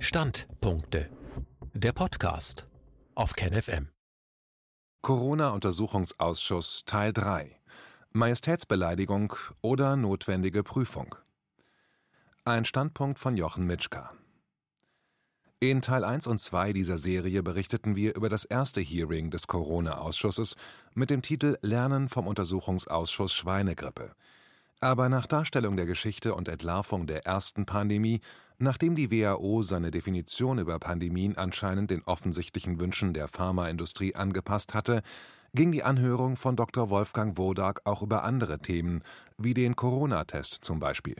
Standpunkte. 0.00 1.10
Der 1.74 1.92
Podcast 1.92 2.68
auf 3.16 3.32
KenFM. 3.32 3.88
Corona-Untersuchungsausschuss 5.02 6.84
Teil 6.86 7.12
3. 7.12 7.60
Majestätsbeleidigung 8.12 9.34
oder 9.60 9.96
notwendige 9.96 10.62
Prüfung. 10.62 11.16
Ein 12.44 12.64
Standpunkt 12.64 13.18
von 13.18 13.36
Jochen 13.36 13.66
Mitschka. 13.66 14.12
In 15.58 15.82
Teil 15.82 16.04
1 16.04 16.28
und 16.28 16.38
2 16.38 16.72
dieser 16.72 16.96
Serie 16.96 17.42
berichteten 17.42 17.96
wir 17.96 18.14
über 18.14 18.28
das 18.28 18.44
erste 18.44 18.80
Hearing 18.80 19.32
des 19.32 19.48
Corona-Ausschusses 19.48 20.54
mit 20.94 21.10
dem 21.10 21.22
Titel 21.22 21.58
Lernen 21.60 22.08
vom 22.08 22.28
Untersuchungsausschuss 22.28 23.34
Schweinegrippe. 23.34 24.14
Aber 24.80 25.08
nach 25.08 25.26
Darstellung 25.26 25.76
der 25.76 25.86
Geschichte 25.86 26.36
und 26.36 26.46
Entlarvung 26.46 27.08
der 27.08 27.26
ersten 27.26 27.66
Pandemie, 27.66 28.20
nachdem 28.58 28.94
die 28.94 29.10
WHO 29.10 29.62
seine 29.62 29.90
Definition 29.90 30.58
über 30.58 30.78
Pandemien 30.78 31.36
anscheinend 31.36 31.90
den 31.90 32.02
offensichtlichen 32.04 32.78
Wünschen 32.80 33.14
der 33.14 33.28
Pharmaindustrie 33.28 34.14
angepasst 34.14 34.74
hatte, 34.74 35.02
ging 35.54 35.72
die 35.72 35.82
Anhörung 35.82 36.36
von 36.36 36.56
Dr. 36.56 36.90
Wolfgang 36.90 37.38
Wodak 37.38 37.80
auch 37.84 38.02
über 38.02 38.24
andere 38.24 38.58
Themen, 38.58 39.00
wie 39.38 39.54
den 39.54 39.76
Corona-Test 39.76 40.58
zum 40.62 40.78
Beispiel. 40.78 41.16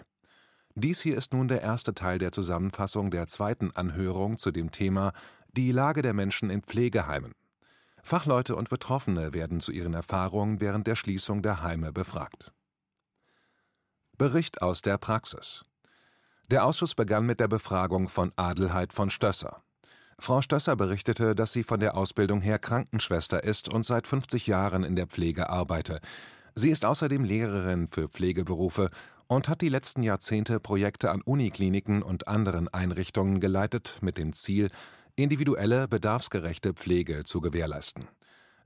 Dies 0.75 1.01
hier 1.01 1.17
ist 1.17 1.33
nun 1.33 1.49
der 1.49 1.63
erste 1.63 1.95
Teil 1.95 2.19
der 2.19 2.31
Zusammenfassung 2.31 3.11
der 3.11 3.27
zweiten 3.27 3.73
Anhörung 3.73 4.39
zu 4.39 4.51
dem 4.51 4.71
Thema 4.71 5.13
Die 5.53 5.73
Lage 5.73 6.03
der 6.03 6.13
Menschen 6.13 6.51
in 6.51 6.63
Pflegeheimen. 6.63 7.33
Fachleute 8.03 8.55
und 8.55 8.69
Betroffene 8.69 9.35
werden 9.35 9.61
zu 9.61 9.73
ihren 9.73 9.95
Erfahrungen 9.95 10.61
während 10.61 10.87
der 10.87 10.95
Schließung 10.95 11.43
der 11.43 11.63
Heime 11.63 11.93
befragt. 11.93 12.53
Bericht 14.17 14.63
aus 14.63 14.83
der 14.83 14.99
Praxis. 14.99 15.65
Der 16.51 16.65
Ausschuss 16.65 16.95
begann 16.95 17.27
mit 17.27 17.41
der 17.41 17.49
Befragung 17.49 18.09
von 18.09 18.33
Adelheid 18.37 18.95
von 18.95 19.11
Stösser. 19.11 19.63
Frau 20.19 20.41
Stösser 20.41 20.77
berichtete, 20.77 21.35
dass 21.35 21.53
sie 21.53 21.63
von 21.63 21.79
der 21.79 21.95
Ausbildung 21.95 22.41
her 22.41 22.59
Krankenschwester 22.59 23.45
ist 23.45 23.69
und 23.73 23.85
seit 23.85 24.07
50 24.07 24.47
Jahren 24.47 24.83
in 24.83 24.97
der 24.97 25.07
Pflege 25.07 25.51
arbeite. 25.51 26.01
Sie 26.55 26.71
ist 26.71 26.87
außerdem 26.87 27.23
Lehrerin 27.23 27.87
für 27.87 28.09
Pflegeberufe 28.09 28.89
und 29.27 29.51
hat 29.51 29.61
die 29.61 29.69
letzten 29.69 30.03
Jahrzehnte 30.03 30.59
Projekte 30.59 31.11
an 31.11 31.21
Unikliniken 31.21 32.03
und 32.03 32.29
anderen 32.29 32.69
Einrichtungen 32.69 33.41
geleitet 33.41 33.99
mit 34.01 34.17
dem 34.17 34.33
Ziel, 34.33 34.71
individuelle, 35.17 35.87
bedarfsgerechte 35.87 36.73
Pflege 36.73 37.25
zu 37.25 37.43
gewährleisten. 37.43 38.09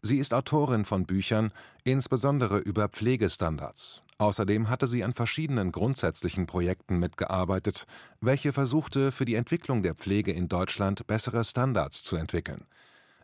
Sie 0.02 0.18
ist 0.18 0.34
Autorin 0.34 0.84
von 0.84 1.04
Büchern, 1.04 1.50
insbesondere 1.82 2.58
über 2.58 2.88
Pflegestandards. 2.88 4.02
Außerdem 4.22 4.68
hatte 4.68 4.86
sie 4.86 5.02
an 5.02 5.14
verschiedenen 5.14 5.72
grundsätzlichen 5.72 6.46
Projekten 6.46 7.00
mitgearbeitet, 7.00 7.86
welche 8.20 8.52
versuchte, 8.52 9.10
für 9.10 9.24
die 9.24 9.34
Entwicklung 9.34 9.82
der 9.82 9.96
Pflege 9.96 10.30
in 10.30 10.48
Deutschland 10.48 11.08
bessere 11.08 11.42
Standards 11.42 12.04
zu 12.04 12.14
entwickeln. 12.14 12.64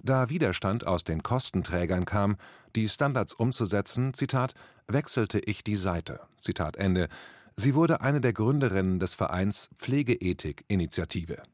Da 0.03 0.29
Widerstand 0.29 0.89
aus 0.89 1.05
den 1.05 1.23
Kostenträgern 1.23 2.05
kam, 2.05 2.37
die 2.75 2.89
Standards 2.89 3.33
umzusetzen, 3.33 4.13
Zitat, 4.13 4.55
wechselte 4.89 5.39
ich 5.39 5.63
die 5.63 5.77
Seite. 5.77 6.19
Zitat 6.41 6.77
Ende. 6.77 7.09
Sie 7.55 7.77
wurde 7.77 8.01
eine 8.01 8.21
der 8.21 8.33
Gründerinnen 8.33 8.99
des 8.99 9.15
Vereins 9.15 9.71
Pflegeethik-Initiative. 9.77 11.45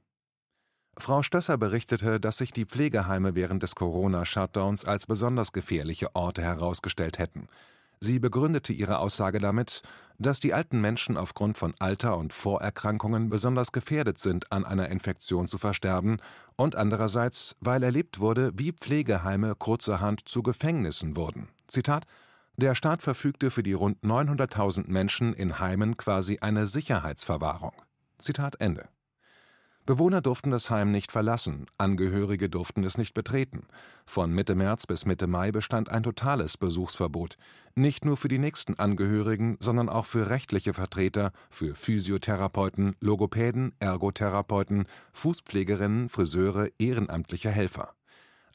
Frau 0.97 1.23
Stösser 1.23 1.58
berichtete, 1.58 2.19
dass 2.19 2.39
sich 2.39 2.55
die 2.55 2.64
Pflegeheime 2.64 3.34
während 3.34 3.62
des 3.62 3.75
Corona-Shutdowns 3.75 4.86
als 4.86 5.05
besonders 5.05 5.53
gefährliche 5.53 6.14
Orte 6.14 6.41
herausgestellt 6.41 7.19
hätten. 7.19 7.47
Sie 8.05 8.19
begründete 8.19 8.74
ihre 8.74 8.98
Aussage 8.98 9.38
damit, 9.38 9.80
dass 10.19 10.38
die 10.38 10.52
alten 10.52 10.78
Menschen 10.78 11.16
aufgrund 11.16 11.56
von 11.56 11.72
Alter 11.78 12.19
und 12.19 12.34
Vorerkrankungen 12.34 13.30
besonders 13.30 13.72
gefährdet 13.72 14.19
sind, 14.19 14.52
an 14.52 14.66
einer 14.66 14.91
Infektion 14.91 15.46
zu 15.46 15.56
versterben, 15.56 16.19
und 16.56 16.77
andererseits, 16.77 17.56
weil 17.61 17.83
erlebt 17.83 18.20
wurde, 18.20 18.52
wie 18.56 18.72
Pflegeheime 18.72 19.55
kurzerhand 19.55 20.28
zu 20.28 20.42
Gefängnissen 20.42 21.16
wurden. 21.16 21.48
Zitat 21.66 22.05
Der 22.58 22.74
Staat 22.74 23.01
verfügte 23.01 23.51
für 23.51 23.62
die 23.62 23.73
rund 23.73 24.02
900.000 24.05 24.90
Menschen 24.90 25.33
in 25.33 25.58
Heimen 25.58 25.96
quasi 25.96 26.40
eine 26.40 26.67
Sicherheitsverwahrung. 26.67 27.73
Zitat 28.18 28.61
Ende. 28.61 28.86
Bewohner 29.86 30.22
durften 30.22 30.50
das 30.50 30.70
Heim 30.70 30.90
nicht 30.90 31.12
verlassen, 31.12 31.67
Angehörige 31.77 32.48
durften 32.48 32.84
es 32.84 32.96
nicht 32.96 33.12
betreten. 33.12 33.67
Von 34.06 34.33
Mitte 34.33 34.55
März 34.55 34.86
bis 34.86 35.05
Mitte 35.05 35.27
Mai 35.27 35.52
bestand 35.52 35.90
ein 35.90 36.02
totales 36.02 36.56
Besuchsverbot, 36.56 37.36
nicht 37.74 38.02
nur 38.06 38.17
für 38.17 38.28
die 38.28 38.39
nächsten 38.39 38.78
Angehörigen, 38.78 39.58
sondern 39.61 39.90
auch 39.90 40.06
für 40.06 40.30
rechtliche 40.30 40.73
Vertreter, 40.73 41.33
für 41.50 41.74
Physiotherapeuten, 41.74 42.96
Logopäden, 43.00 43.74
Ergotherapeuten, 43.78 44.86
Fußpflegerinnen, 45.12 46.08
Friseure, 46.08 46.68
ehrenamtliche 46.78 47.50
Helfer. 47.50 47.92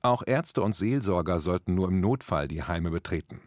Auch 0.02 0.24
Ärzte 0.26 0.64
und 0.64 0.74
Seelsorger 0.74 1.40
sollten 1.40 1.76
nur 1.76 1.90
im 1.90 2.00
Notfall 2.00 2.48
die 2.48 2.64
Heime 2.64 2.90
betreten. 2.90 3.42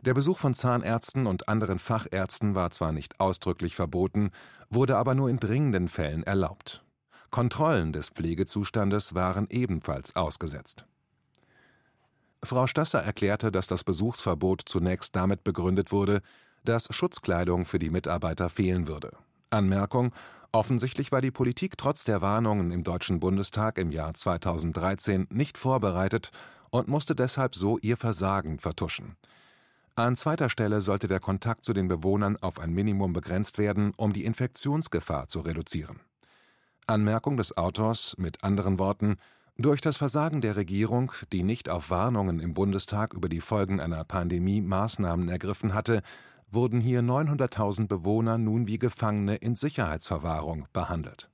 Der 0.00 0.14
Besuch 0.14 0.38
von 0.38 0.52
Zahnärzten 0.52 1.26
und 1.26 1.48
anderen 1.48 1.78
Fachärzten 1.78 2.56
war 2.56 2.70
zwar 2.72 2.90
nicht 2.90 3.20
ausdrücklich 3.20 3.76
verboten, 3.76 4.32
wurde 4.68 4.96
aber 4.96 5.14
nur 5.14 5.30
in 5.30 5.38
dringenden 5.38 5.86
Fällen 5.88 6.24
erlaubt. 6.24 6.83
Kontrollen 7.34 7.92
des 7.92 8.10
Pflegezustandes 8.10 9.16
waren 9.16 9.48
ebenfalls 9.50 10.14
ausgesetzt. 10.14 10.86
Frau 12.44 12.68
Stösser 12.68 13.02
erklärte, 13.02 13.50
dass 13.50 13.66
das 13.66 13.82
Besuchsverbot 13.82 14.62
zunächst 14.64 15.16
damit 15.16 15.42
begründet 15.42 15.90
wurde, 15.90 16.20
dass 16.62 16.94
Schutzkleidung 16.94 17.64
für 17.64 17.80
die 17.80 17.90
Mitarbeiter 17.90 18.48
fehlen 18.50 18.86
würde. 18.86 19.16
Anmerkung: 19.50 20.12
Offensichtlich 20.52 21.10
war 21.10 21.20
die 21.22 21.32
Politik 21.32 21.76
trotz 21.76 22.04
der 22.04 22.22
Warnungen 22.22 22.70
im 22.70 22.84
Deutschen 22.84 23.18
Bundestag 23.18 23.78
im 23.78 23.90
Jahr 23.90 24.14
2013 24.14 25.26
nicht 25.28 25.58
vorbereitet 25.58 26.30
und 26.70 26.86
musste 26.86 27.16
deshalb 27.16 27.56
so 27.56 27.78
ihr 27.78 27.96
Versagen 27.96 28.60
vertuschen. 28.60 29.16
An 29.96 30.14
zweiter 30.14 30.50
Stelle 30.50 30.80
sollte 30.80 31.08
der 31.08 31.18
Kontakt 31.18 31.64
zu 31.64 31.72
den 31.72 31.88
Bewohnern 31.88 32.36
auf 32.36 32.60
ein 32.60 32.72
Minimum 32.72 33.12
begrenzt 33.12 33.58
werden, 33.58 33.92
um 33.96 34.12
die 34.12 34.24
Infektionsgefahr 34.24 35.26
zu 35.26 35.40
reduzieren 35.40 35.98
Anmerkung 36.86 37.36
des 37.36 37.56
Autors 37.56 38.16
mit 38.18 38.44
anderen 38.44 38.78
Worten: 38.78 39.16
Durch 39.56 39.80
das 39.80 39.96
Versagen 39.96 40.40
der 40.40 40.56
Regierung, 40.56 41.12
die 41.32 41.42
nicht 41.42 41.68
auf 41.68 41.90
Warnungen 41.90 42.40
im 42.40 42.54
Bundestag 42.54 43.14
über 43.14 43.28
die 43.28 43.40
Folgen 43.40 43.80
einer 43.80 44.04
Pandemie 44.04 44.60
Maßnahmen 44.60 45.28
ergriffen 45.28 45.74
hatte, 45.74 46.02
wurden 46.50 46.80
hier 46.80 47.00
900.000 47.00 47.88
Bewohner 47.88 48.38
nun 48.38 48.66
wie 48.66 48.78
Gefangene 48.78 49.36
in 49.36 49.56
Sicherheitsverwahrung 49.56 50.68
behandelt. 50.72 51.30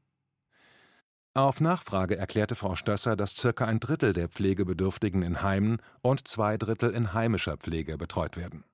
Auf 1.34 1.60
Nachfrage 1.60 2.16
erklärte 2.16 2.54
Frau 2.54 2.74
Stösser, 2.74 3.16
dass 3.16 3.36
circa 3.36 3.64
ein 3.64 3.80
Drittel 3.80 4.12
der 4.12 4.28
Pflegebedürftigen 4.28 5.22
in 5.22 5.42
Heimen 5.42 5.78
und 6.02 6.26
zwei 6.26 6.56
Drittel 6.56 6.90
in 6.90 7.12
heimischer 7.12 7.56
Pflege 7.56 7.96
betreut 7.96 8.36
werden 8.36 8.64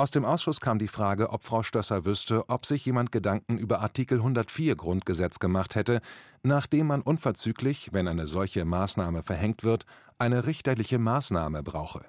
aus 0.00 0.10
dem 0.10 0.24
Ausschuss 0.24 0.60
kam 0.60 0.78
die 0.78 0.88
Frage, 0.88 1.30
ob 1.30 1.42
Frau 1.42 1.62
Stösser 1.62 2.04
wüsste, 2.04 2.48
ob 2.48 2.66
sich 2.66 2.84
jemand 2.84 3.12
Gedanken 3.12 3.56
über 3.56 3.80
Artikel 3.80 4.18
104 4.18 4.74
Grundgesetz 4.74 5.38
gemacht 5.38 5.74
hätte, 5.74 6.00
nachdem 6.42 6.88
man 6.88 7.02
unverzüglich, 7.02 7.90
wenn 7.92 8.08
eine 8.08 8.26
solche 8.26 8.64
Maßnahme 8.64 9.22
verhängt 9.22 9.64
wird, 9.64 9.86
eine 10.18 10.46
richterliche 10.46 10.98
Maßnahme 10.98 11.62
brauche. 11.62 12.04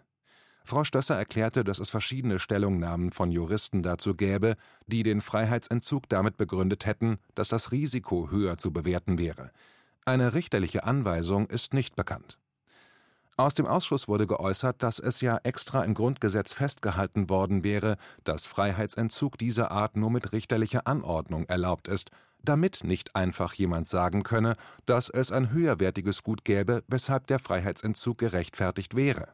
Frau 0.64 0.84
Stösser 0.84 1.16
erklärte, 1.16 1.64
dass 1.64 1.80
es 1.80 1.90
verschiedene 1.90 2.40
Stellungnahmen 2.40 3.12
von 3.12 3.32
Juristen 3.32 3.84
dazu 3.84 4.16
gäbe, 4.16 4.56
die 4.88 5.04
den 5.04 5.22
Freiheitsentzug 5.22 6.10
damit 6.10 6.36
begründet 6.36 6.86
hätten, 6.86 7.20
dass 7.36 7.48
das 7.48 7.72
Risiko 7.72 8.30
höher 8.32 8.58
zu 8.58 8.74
bewerten 8.74 9.18
wäre. 9.18 9.52
Eine 10.04 10.34
richterliche 10.34 10.84
Anweisung 10.84 11.48
ist 11.48 11.74
nicht 11.74 11.96
bekannt. 11.96 12.38
Aus 13.40 13.54
dem 13.54 13.68
Ausschuss 13.68 14.08
wurde 14.08 14.26
geäußert, 14.26 14.82
dass 14.82 14.98
es 14.98 15.22
ja 15.22 15.38
extra 15.44 15.84
im 15.84 15.94
Grundgesetz 15.94 16.54
festgehalten 16.54 17.30
worden 17.30 17.64
wäre, 17.64 17.98
dass 18.24 18.48
Freiheitsentzug 18.48 19.38
dieser 19.38 19.70
Art 19.70 19.96
nur 19.96 20.10
mit 20.10 20.32
richterlicher 20.32 20.88
Anordnung 20.88 21.46
erlaubt 21.46 21.88
ist, 21.88 22.10
damit 22.44 22.84
nicht 22.84 23.16
einfach 23.16 23.54
jemand 23.54 23.88
sagen 23.88 24.24
könne, 24.24 24.56
dass 24.88 25.12
es 25.12 25.32
ein 25.32 25.52
höherwertiges 25.52 26.24
Gut 26.24 26.46
gäbe, 26.46 26.84
weshalb 26.88 27.28
der 27.28 27.38
Freiheitsentzug 27.38 28.18
gerechtfertigt 28.18 28.96
wäre. 28.96 29.28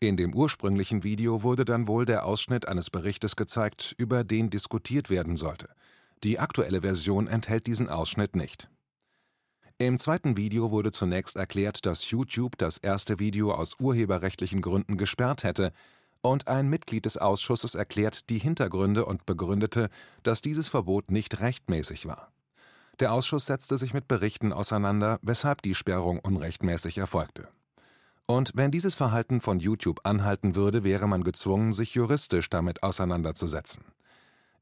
In 0.00 0.16
dem 0.16 0.34
ursprünglichen 0.34 1.04
Video 1.04 1.42
wurde 1.42 1.66
dann 1.66 1.88
wohl 1.88 2.06
der 2.06 2.24
Ausschnitt 2.24 2.66
eines 2.66 2.88
Berichtes 2.88 3.36
gezeigt, 3.36 3.94
über 3.98 4.24
den 4.24 4.48
diskutiert 4.48 5.10
werden 5.10 5.36
sollte. 5.36 5.68
Die 6.24 6.38
aktuelle 6.38 6.80
Version 6.80 7.26
enthält 7.26 7.66
diesen 7.66 7.90
Ausschnitt 7.90 8.36
nicht 8.36 8.70
im 9.78 9.98
zweiten 9.98 10.36
Video 10.36 10.70
wurde 10.70 10.92
zunächst 10.92 11.36
erklärt, 11.36 11.84
dass 11.84 12.10
YouTube 12.10 12.56
das 12.58 12.78
erste 12.78 13.18
Video 13.18 13.52
aus 13.52 13.78
urheberrechtlichen 13.78 14.62
Gründen 14.62 14.96
gesperrt 14.96 15.42
hätte, 15.44 15.72
und 16.22 16.48
ein 16.48 16.68
Mitglied 16.68 17.04
des 17.04 17.18
Ausschusses 17.18 17.74
erklärt 17.74 18.30
die 18.30 18.38
Hintergründe 18.38 19.04
und 19.04 19.26
begründete, 19.26 19.90
dass 20.22 20.40
dieses 20.40 20.66
Verbot 20.66 21.10
nicht 21.10 21.40
rechtmäßig 21.40 22.06
war. 22.06 22.32
Der 22.98 23.12
Ausschuss 23.12 23.46
setzte 23.46 23.76
sich 23.78 23.92
mit 23.92 24.08
Berichten 24.08 24.52
auseinander, 24.52 25.18
weshalb 25.22 25.62
die 25.62 25.74
Sperrung 25.74 26.18
unrechtmäßig 26.18 26.98
erfolgte. 26.98 27.48
Und 28.26 28.52
wenn 28.54 28.70
dieses 28.70 28.94
Verhalten 28.94 29.40
von 29.40 29.60
YouTube 29.60 30.00
anhalten 30.04 30.56
würde, 30.56 30.82
wäre 30.82 31.06
man 31.06 31.22
gezwungen, 31.22 31.72
sich 31.72 31.94
juristisch 31.94 32.50
damit 32.50 32.82
auseinanderzusetzen. 32.82 33.84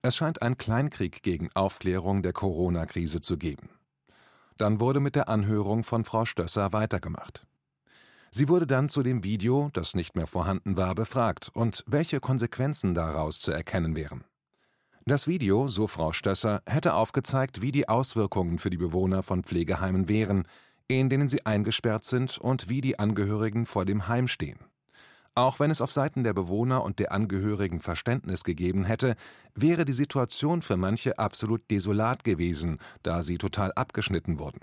Es 0.02 0.16
scheint 0.16 0.42
ein 0.42 0.58
Kleinkrieg 0.58 1.22
gegen 1.22 1.48
Aufklärung 1.54 2.22
der 2.22 2.34
Corona-Krise 2.34 3.22
zu 3.22 3.38
geben. 3.38 3.70
Dann 4.56 4.80
wurde 4.80 5.00
mit 5.00 5.16
der 5.16 5.28
Anhörung 5.28 5.84
von 5.84 6.04
Frau 6.04 6.24
Stösser 6.24 6.72
weitergemacht. 6.72 7.46
Sie 8.30 8.48
wurde 8.48 8.66
dann 8.66 8.88
zu 8.88 9.02
dem 9.02 9.22
Video, 9.22 9.70
das 9.72 9.94
nicht 9.94 10.16
mehr 10.16 10.26
vorhanden 10.26 10.76
war, 10.76 10.94
befragt 10.94 11.50
und 11.54 11.84
welche 11.86 12.18
Konsequenzen 12.18 12.92
daraus 12.94 13.38
zu 13.38 13.52
erkennen 13.52 13.94
wären. 13.94 14.24
Das 15.06 15.26
Video, 15.28 15.68
so 15.68 15.86
Frau 15.86 16.12
Stösser, 16.12 16.62
hätte 16.66 16.94
aufgezeigt, 16.94 17.60
wie 17.60 17.72
die 17.72 17.88
Auswirkungen 17.88 18.58
für 18.58 18.70
die 18.70 18.78
Bewohner 18.78 19.22
von 19.22 19.44
Pflegeheimen 19.44 20.08
wären, 20.08 20.48
in 20.88 21.08
denen 21.08 21.28
sie 21.28 21.46
eingesperrt 21.46 22.04
sind 22.04 22.38
und 22.38 22.68
wie 22.68 22.80
die 22.80 22.98
Angehörigen 22.98 23.66
vor 23.66 23.84
dem 23.84 24.08
Heim 24.08 24.28
stehen. 24.28 24.58
Auch 25.36 25.58
wenn 25.58 25.70
es 25.72 25.80
auf 25.80 25.90
Seiten 25.90 26.22
der 26.22 26.32
Bewohner 26.32 26.84
und 26.84 27.00
der 27.00 27.10
Angehörigen 27.10 27.80
Verständnis 27.80 28.44
gegeben 28.44 28.84
hätte, 28.84 29.16
wäre 29.54 29.84
die 29.84 29.92
Situation 29.92 30.62
für 30.62 30.76
manche 30.76 31.18
absolut 31.18 31.68
desolat 31.70 32.22
gewesen, 32.22 32.78
da 33.02 33.20
sie 33.20 33.38
total 33.38 33.72
abgeschnitten 33.72 34.38
wurden. 34.38 34.60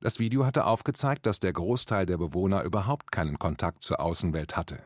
Das 0.00 0.18
Video 0.18 0.46
hatte 0.46 0.64
aufgezeigt, 0.64 1.26
dass 1.26 1.40
der 1.40 1.52
Großteil 1.52 2.06
der 2.06 2.16
Bewohner 2.16 2.62
überhaupt 2.62 3.12
keinen 3.12 3.38
Kontakt 3.38 3.82
zur 3.82 4.00
Außenwelt 4.00 4.56
hatte. 4.56 4.82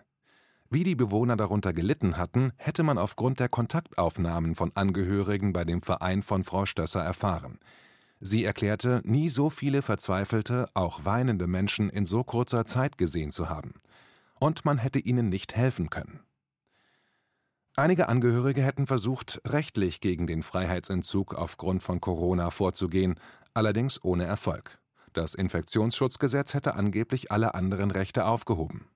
Wie 0.69 0.83
die 0.83 0.97
Bewohner 0.97 1.37
darunter 1.37 1.73
gelitten 1.73 2.17
hatten, 2.17 2.53
hätte 2.57 2.83
man 2.83 2.99
aufgrund 2.99 3.39
der 3.39 3.49
Kontaktaufnahmen 3.49 4.57
von 4.57 4.73
Angehörigen 4.75 5.53
bei 5.53 5.65
dem 5.65 5.83
Verein 5.83 6.25
von 6.25 6.43
Frau 6.43 6.67
Stösser 6.67 7.05
erfahren. 7.05 7.61
Sie 8.19 8.45
erklärte, 8.45 9.01
nie 9.05 9.29
so 9.29 9.51
viele 9.51 9.83
verzweifelte, 9.83 10.67
auch 10.75 11.05
weinende 11.05 11.47
Menschen 11.47 11.89
in 11.91 12.07
so 12.07 12.25
kurzer 12.25 12.67
Zeit 12.67 12.99
gesehen 12.99 13.31
zu 13.31 13.49
haben 13.49 13.75
und 14.45 14.67
man 14.67 14.77
hätte 14.77 14.99
ihnen 14.99 15.31
nicht 15.31 15.57
helfen 15.57 15.89
können. 15.89 16.21
Einige 17.77 18.11
Angehörige 18.11 18.61
hätten 18.61 18.87
versucht, 18.87 19.41
rechtlich 19.47 20.03
gegen 20.03 20.27
den 20.27 20.43
Freiheitsentzug 20.43 21.35
aufgrund 21.35 21.83
von 21.83 21.99
Corona 21.99 22.51
vorzugehen, 22.51 23.19
allerdings 23.55 24.05
ohne 24.05 24.25
Erfolg. 24.27 24.79
Das 25.15 25.35
Infektionsschutzgesetz 25.35 26.53
hätte 26.53 26.75
angeblich 26.75 27.33
alle 27.33 27.55
anderen 27.55 27.91
Rechte 27.91 28.27
aufgehoben. 28.27 28.87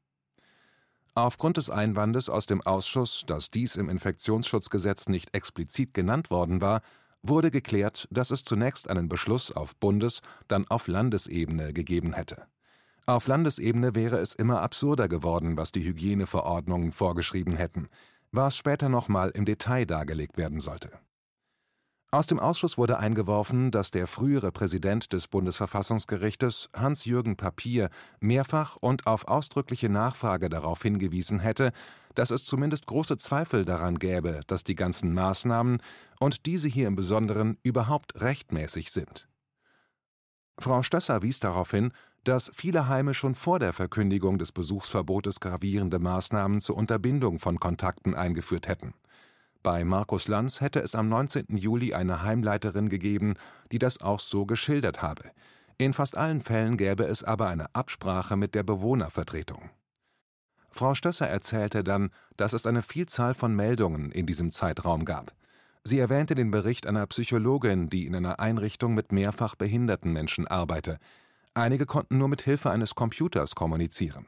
Aufgrund 1.15 1.57
des 1.57 1.71
Einwandes 1.71 2.29
aus 2.29 2.45
dem 2.45 2.61
Ausschuss, 2.61 3.25
dass 3.27 3.51
dies 3.51 3.77
im 3.77 3.89
Infektionsschutzgesetz 3.89 5.09
nicht 5.09 5.35
explizit 5.35 5.95
genannt 5.95 6.29
worden 6.31 6.61
war, 6.61 6.83
wurde 7.23 7.51
geklärt, 7.51 8.07
dass 8.11 8.33
es 8.33 8.45
zunächst 8.45 8.91
einen 8.91 9.09
Beschluss 9.09 9.51
auf 9.51 9.75
Bundes-, 9.77 10.21
dann 10.47 10.69
auf 10.69 10.89
Landesebene 10.89 11.73
gegeben 11.73 12.13
hätte. 12.13 12.47
Auf 13.09 13.27
Landesebene 13.27 13.95
wäre 13.95 14.19
es 14.19 14.35
immer 14.35 14.61
absurder 14.61 15.09
geworden, 15.09 15.57
was 15.57 15.73
die 15.73 15.83
Hygieneverordnungen 15.83 16.93
vorgeschrieben 16.93 17.57
hätten, 17.57 17.89
was 18.33 18.55
später 18.55 18.91
nochmal 18.91 19.31
im 19.31 19.47
Detail 19.47 19.87
dargelegt 19.87 20.37
werden 20.37 20.61
sollte. 20.61 20.91
Aus 22.11 22.27
dem 22.27 22.39
Ausschuss 22.39 22.77
wurde 22.77 22.99
eingeworfen, 22.99 23.71
dass 23.71 23.91
der 23.91 24.09
frühere 24.09 24.53
Präsident 24.53 25.15
des 25.15 25.27
Bundesverfassungsgerichtes, 25.27 26.69
Hans-Jürgen 26.77 27.39
Papier, 27.39 27.89
mehrfach 28.21 28.77
und 28.77 29.07
auf 29.07 29.27
ausdrückliche 29.27 29.89
Nachfrage 29.89 30.51
darauf 30.51 30.83
hingewiesen 30.83 31.41
hätte, 31.41 31.73
dass 32.15 32.31
es 32.31 32.45
zumindest 32.45 32.85
große 32.85 33.17
Zweifel 33.17 33.65
daran 33.65 33.99
gäbe, 33.99 34.41
dass 34.49 34.65
die 34.65 34.75
ganzen 34.75 35.15
Maßnahmen 35.15 35.81
und 36.21 36.45
diese 36.45 36.69
hier 36.69 36.87
im 36.87 36.95
Besonderen 36.95 37.57
überhaupt 37.63 38.21
rechtmäßig 38.21 38.91
sind. 38.93 39.28
Frau 40.59 40.83
Stösser 40.83 41.23
wies 41.23 41.41
darauf 41.41 41.71
hin, 41.71 41.93
dass 42.25 42.51
viele 42.53 42.89
Heime 42.89 43.15
schon 43.15 43.35
vor 43.35 43.59
der 43.59 43.73
Verkündigung 43.73 44.39
des 44.39 44.53
Besuchsverbotes 44.53 45.41
gravierende 45.41 45.99
Maßnahmen 45.99 46.61
zur 46.61 46.77
Unterbindung 46.77 47.39
von 47.39 47.61
Kontakten 47.61 48.15
eingeführt 48.15 48.67
hätten. 48.67 48.95
Bei 49.63 49.85
Markus 49.85 50.29
Lanz 50.29 50.61
hätte 50.61 50.81
es 50.81 50.95
am 50.95 51.09
19. 51.09 51.57
Juli 51.57 51.95
eine 51.95 52.23
Heimleiterin 52.23 52.89
gegeben, 52.89 53.35
die 53.73 53.79
das 53.79 54.01
auch 54.01 54.21
so 54.21 54.47
geschildert 54.47 55.03
habe. 55.03 55.31
In 55.79 55.93
fast 55.93 56.17
allen 56.17 56.41
Fällen 56.41 56.77
gäbe 56.77 57.05
es 57.05 57.23
aber 57.23 57.49
eine 57.49 57.73
Absprache 57.75 58.37
mit 58.37 58.55
der 58.55 58.65
Bewohnervertretung. 58.65 59.71
Frau 60.71 60.95
Stösser 60.95 61.29
erzählte 61.29 61.83
dann, 61.83 62.11
dass 62.37 62.53
es 62.53 62.67
eine 62.67 62.83
Vielzahl 62.83 63.35
von 63.35 63.55
Meldungen 63.55 64.11
in 64.11 64.27
diesem 64.27 64.51
Zeitraum 64.51 65.05
gab. 65.05 65.33
Sie 65.85 65.99
erwähnte 65.99 66.35
den 66.35 66.51
Bericht 66.51 66.87
einer 66.87 67.07
Psychologin, 67.07 67.89
die 67.89 68.07
in 68.07 68.15
einer 68.15 68.41
Einrichtung 68.41 68.95
mit 68.95 69.13
mehrfach 69.13 69.55
behinderten 69.55 70.13
Menschen 70.13 70.47
arbeite. 70.47 70.99
Einige 71.55 71.87
konnten 71.87 72.19
nur 72.19 72.29
mit 72.29 72.43
Hilfe 72.43 72.71
eines 72.71 72.95
Computers 72.95 73.55
kommunizieren. 73.55 74.27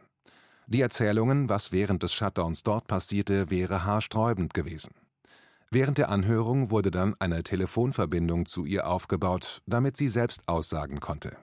Die 0.67 0.81
Erzählungen, 0.81 1.49
was 1.49 1.73
während 1.73 2.03
des 2.03 2.13
Shutdowns 2.13 2.63
dort 2.63 2.87
passierte, 2.87 3.51
wäre 3.51 3.85
haarsträubend 3.85 4.55
gewesen. 4.55 4.95
Während 5.71 5.99
der 5.99 6.09
Anhörung 6.09 6.71
wurde 6.71 6.91
dann 6.91 7.15
eine 7.19 7.43
Telefonverbindung 7.43 8.47
zu 8.47 8.65
ihr 8.65 8.87
aufgebaut, 8.87 9.63
damit 9.67 9.97
sie 9.97 10.09
selbst 10.09 10.43
aussagen 10.47 11.01
konnte. 11.01 11.37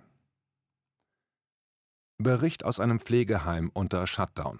Bericht 2.17 2.65
aus 2.65 2.79
einem 2.79 2.99
Pflegeheim 2.99 3.69
unter 3.73 4.07
Shutdown 4.07 4.59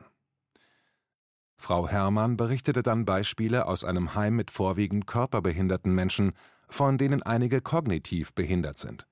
Frau 1.58 1.88
Herrmann 1.88 2.38
berichtete 2.38 2.84
dann 2.84 3.06
Beispiele 3.06 3.66
aus 3.66 3.84
einem 3.84 4.14
Heim 4.16 4.36
mit 4.36 4.52
vorwiegend 4.52 5.08
körperbehinderten 5.08 5.94
Menschen, 5.94 6.34
von 6.70 6.98
denen 6.98 7.24
einige 7.24 7.62
kognitiv 7.62 8.34
behindert 8.36 8.78
sind. 8.78 9.08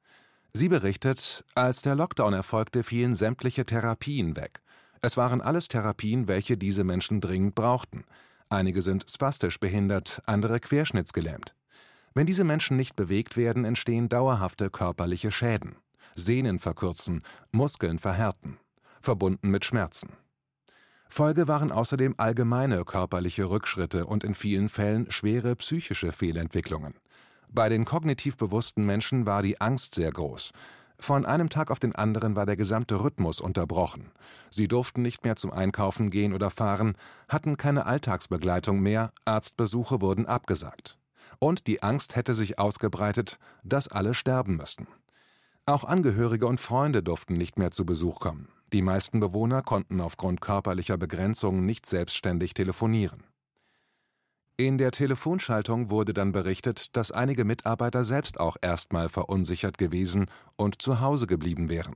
Sie 0.53 0.69
berichtet, 0.69 1.43
als 1.53 1.81
der 1.81 1.95
Lockdown 1.95 2.33
erfolgte, 2.33 2.83
fielen 2.83 3.15
sämtliche 3.15 3.65
Therapien 3.65 4.35
weg. 4.37 4.61
Es 5.01 5.17
waren 5.17 5.41
alles 5.41 5.67
Therapien, 5.67 6.27
welche 6.27 6.57
diese 6.57 6.83
Menschen 6.83 7.19
dringend 7.19 7.55
brauchten. 7.55 8.05
Einige 8.49 8.81
sind 8.81 9.05
spastisch 9.09 9.59
behindert, 9.59 10.21
andere 10.25 10.59
querschnittsgelähmt. 10.59 11.55
Wenn 12.13 12.25
diese 12.25 12.45
Menschen 12.45 12.77
nicht 12.77 12.95
bewegt 12.95 13.35
werden, 13.35 13.65
entstehen 13.65 14.07
dauerhafte 14.07 14.69
körperliche 14.69 15.31
Schäden. 15.31 15.75
Sehnen 16.15 16.59
verkürzen, 16.59 17.23
Muskeln 17.51 17.99
verhärten, 17.99 18.57
verbunden 19.01 19.49
mit 19.49 19.65
Schmerzen. 19.65 20.11
Folge 21.07 21.47
waren 21.47 21.71
außerdem 21.71 22.15
allgemeine 22.17 22.83
körperliche 22.83 23.49
Rückschritte 23.49 24.05
und 24.05 24.23
in 24.23 24.33
vielen 24.33 24.69
Fällen 24.69 25.09
schwere 25.11 25.55
psychische 25.55 26.11
Fehlentwicklungen. 26.11 26.95
Bei 27.49 27.69
den 27.69 27.85
kognitiv 27.85 28.37
bewussten 28.37 28.85
Menschen 28.85 29.25
war 29.25 29.41
die 29.41 29.61
Angst 29.61 29.95
sehr 29.95 30.11
groß. 30.11 30.51
Von 30.97 31.25
einem 31.25 31.49
Tag 31.49 31.71
auf 31.71 31.79
den 31.79 31.95
anderen 31.95 32.35
war 32.35 32.45
der 32.45 32.55
gesamte 32.55 33.03
Rhythmus 33.03 33.41
unterbrochen. 33.41 34.11
Sie 34.49 34.67
durften 34.67 35.01
nicht 35.01 35.23
mehr 35.23 35.35
zum 35.35 35.51
Einkaufen 35.51 36.09
gehen 36.09 36.33
oder 36.33 36.49
fahren, 36.49 36.97
hatten 37.27 37.57
keine 37.57 37.85
Alltagsbegleitung 37.85 38.79
mehr, 38.79 39.11
Arztbesuche 39.25 40.01
wurden 40.01 40.25
abgesagt. 40.25 40.97
Und 41.39 41.67
die 41.67 41.83
Angst 41.83 42.15
hätte 42.15 42.33
sich 42.33 42.59
ausgebreitet, 42.59 43.39
dass 43.63 43.87
alle 43.87 44.13
sterben 44.13 44.55
müssten. 44.55 44.87
Auch 45.65 45.83
Angehörige 45.83 46.47
und 46.47 46.59
Freunde 46.59 47.03
durften 47.03 47.35
nicht 47.35 47.57
mehr 47.57 47.71
zu 47.71 47.85
Besuch 47.85 48.19
kommen. 48.19 48.47
Die 48.73 48.81
meisten 48.81 49.19
Bewohner 49.19 49.61
konnten 49.61 50.01
aufgrund 50.01 50.41
körperlicher 50.41 50.97
Begrenzungen 50.97 51.65
nicht 51.65 51.85
selbstständig 51.85 52.53
telefonieren. 52.53 53.23
In 54.57 54.77
der 54.77 54.91
Telefonschaltung 54.91 55.89
wurde 55.89 56.13
dann 56.13 56.31
berichtet, 56.31 56.95
dass 56.95 57.11
einige 57.11 57.43
Mitarbeiter 57.43 58.05
selbst 58.05 58.39
auch 58.39 58.55
erstmal 58.61 59.09
verunsichert 59.09 59.77
gewesen 59.77 60.27
und 60.55 60.81
zu 60.81 61.01
Hause 61.01 61.27
geblieben 61.27 61.67
wären, 61.67 61.95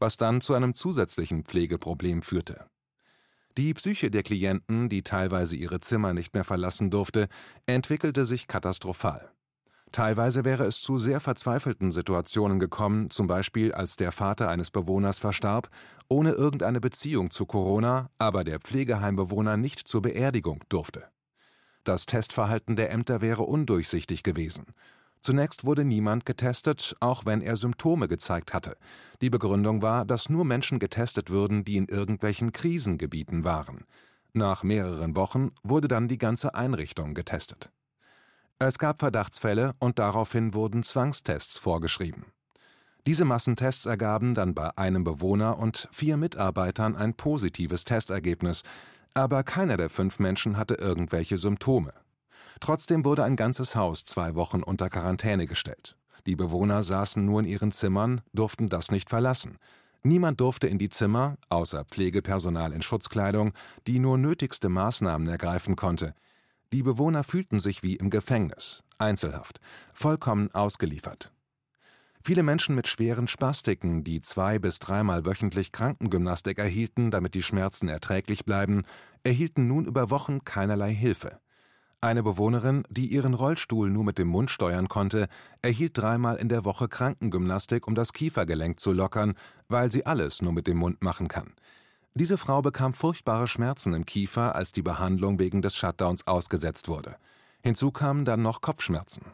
was 0.00 0.16
dann 0.16 0.40
zu 0.40 0.54
einem 0.54 0.74
zusätzlichen 0.74 1.44
Pflegeproblem 1.44 2.22
führte. 2.22 2.66
Die 3.56 3.74
Psyche 3.74 4.10
der 4.10 4.24
Klienten, 4.24 4.88
die 4.88 5.02
teilweise 5.02 5.54
ihre 5.54 5.78
Zimmer 5.78 6.12
nicht 6.12 6.34
mehr 6.34 6.44
verlassen 6.44 6.90
durfte, 6.90 7.28
entwickelte 7.66 8.24
sich 8.24 8.48
katastrophal. 8.48 9.30
Teilweise 9.92 10.44
wäre 10.44 10.64
es 10.64 10.80
zu 10.80 10.98
sehr 10.98 11.18
verzweifelten 11.18 11.90
Situationen 11.90 12.60
gekommen, 12.60 13.10
zum 13.10 13.26
Beispiel 13.26 13.72
als 13.72 13.96
der 13.96 14.12
Vater 14.12 14.48
eines 14.48 14.70
Bewohners 14.70 15.18
verstarb, 15.18 15.68
ohne 16.08 16.32
irgendeine 16.32 16.80
Beziehung 16.80 17.30
zu 17.30 17.44
Corona, 17.44 18.10
aber 18.18 18.44
der 18.44 18.60
Pflegeheimbewohner 18.60 19.56
nicht 19.56 19.88
zur 19.88 20.02
Beerdigung 20.02 20.62
durfte. 20.68 21.08
Das 21.82 22.06
Testverhalten 22.06 22.76
der 22.76 22.90
Ämter 22.90 23.20
wäre 23.20 23.42
undurchsichtig 23.42 24.22
gewesen. 24.22 24.66
Zunächst 25.20 25.64
wurde 25.64 25.84
niemand 25.84 26.24
getestet, 26.24 26.94
auch 27.00 27.26
wenn 27.26 27.40
er 27.40 27.56
Symptome 27.56 28.06
gezeigt 28.06 28.54
hatte. 28.54 28.76
Die 29.20 29.28
Begründung 29.28 29.82
war, 29.82 30.04
dass 30.04 30.30
nur 30.30 30.44
Menschen 30.44 30.78
getestet 30.78 31.30
würden, 31.30 31.64
die 31.64 31.76
in 31.76 31.86
irgendwelchen 31.86 32.52
Krisengebieten 32.52 33.44
waren. 33.44 33.84
Nach 34.32 34.62
mehreren 34.62 35.16
Wochen 35.16 35.50
wurde 35.62 35.88
dann 35.88 36.06
die 36.06 36.18
ganze 36.18 36.54
Einrichtung 36.54 37.14
getestet. 37.14 37.70
Es 38.62 38.78
gab 38.78 38.98
Verdachtsfälle 38.98 39.72
und 39.78 39.98
daraufhin 39.98 40.52
wurden 40.52 40.82
Zwangstests 40.82 41.56
vorgeschrieben. 41.56 42.26
Diese 43.06 43.24
Massentests 43.24 43.86
ergaben 43.86 44.34
dann 44.34 44.54
bei 44.54 44.76
einem 44.76 45.02
Bewohner 45.02 45.58
und 45.58 45.88
vier 45.92 46.18
Mitarbeitern 46.18 46.94
ein 46.94 47.14
positives 47.14 47.84
Testergebnis, 47.84 48.62
aber 49.14 49.44
keiner 49.44 49.78
der 49.78 49.88
fünf 49.88 50.18
Menschen 50.18 50.58
hatte 50.58 50.74
irgendwelche 50.74 51.38
Symptome. 51.38 51.94
Trotzdem 52.60 53.06
wurde 53.06 53.24
ein 53.24 53.34
ganzes 53.34 53.76
Haus 53.76 54.04
zwei 54.04 54.34
Wochen 54.34 54.62
unter 54.62 54.90
Quarantäne 54.90 55.46
gestellt. 55.46 55.96
Die 56.26 56.36
Bewohner 56.36 56.82
saßen 56.82 57.24
nur 57.24 57.40
in 57.40 57.46
ihren 57.46 57.72
Zimmern, 57.72 58.20
durften 58.34 58.68
das 58.68 58.90
nicht 58.90 59.08
verlassen. 59.08 59.56
Niemand 60.02 60.38
durfte 60.38 60.66
in 60.66 60.78
die 60.78 60.90
Zimmer, 60.90 61.38
außer 61.48 61.86
Pflegepersonal 61.86 62.74
in 62.74 62.82
Schutzkleidung, 62.82 63.54
die 63.86 64.00
nur 64.00 64.18
nötigste 64.18 64.68
Maßnahmen 64.68 65.28
ergreifen 65.28 65.76
konnte. 65.76 66.14
Die 66.72 66.82
Bewohner 66.84 67.24
fühlten 67.24 67.58
sich 67.58 67.82
wie 67.82 67.96
im 67.96 68.10
Gefängnis, 68.10 68.84
Einzelhaft, 68.98 69.60
vollkommen 69.92 70.54
ausgeliefert. 70.54 71.32
Viele 72.22 72.42
Menschen 72.42 72.74
mit 72.74 72.86
schweren 72.86 73.28
Spastiken, 73.28 74.04
die 74.04 74.20
zwei 74.20 74.58
bis 74.58 74.78
dreimal 74.78 75.24
wöchentlich 75.24 75.72
Krankengymnastik 75.72 76.58
erhielten, 76.58 77.10
damit 77.10 77.34
die 77.34 77.42
Schmerzen 77.42 77.88
erträglich 77.88 78.44
bleiben, 78.44 78.84
erhielten 79.24 79.66
nun 79.66 79.86
über 79.86 80.10
Wochen 80.10 80.44
keinerlei 80.44 80.94
Hilfe. 80.94 81.40
Eine 82.02 82.22
Bewohnerin, 82.22 82.84
die 82.88 83.06
ihren 83.06 83.34
Rollstuhl 83.34 83.90
nur 83.90 84.04
mit 84.04 84.18
dem 84.18 84.28
Mund 84.28 84.50
steuern 84.50 84.88
konnte, 84.88 85.28
erhielt 85.60 85.98
dreimal 85.98 86.36
in 86.36 86.48
der 86.48 86.64
Woche 86.64 86.88
Krankengymnastik, 86.88 87.88
um 87.88 87.94
das 87.94 88.12
Kiefergelenk 88.12 88.80
zu 88.80 88.92
lockern, 88.92 89.34
weil 89.68 89.90
sie 89.90 90.06
alles 90.06 90.40
nur 90.40 90.52
mit 90.52 90.66
dem 90.66 90.76
Mund 90.76 91.02
machen 91.02 91.28
kann. 91.28 91.52
Diese 92.14 92.38
Frau 92.38 92.60
bekam 92.60 92.92
furchtbare 92.92 93.46
Schmerzen 93.46 93.94
im 93.94 94.04
Kiefer, 94.04 94.54
als 94.54 94.72
die 94.72 94.82
Behandlung 94.82 95.38
wegen 95.38 95.62
des 95.62 95.76
Shutdowns 95.76 96.26
ausgesetzt 96.26 96.88
wurde. 96.88 97.16
Hinzu 97.62 97.92
kamen 97.92 98.24
dann 98.24 98.42
noch 98.42 98.60
Kopfschmerzen. 98.60 99.26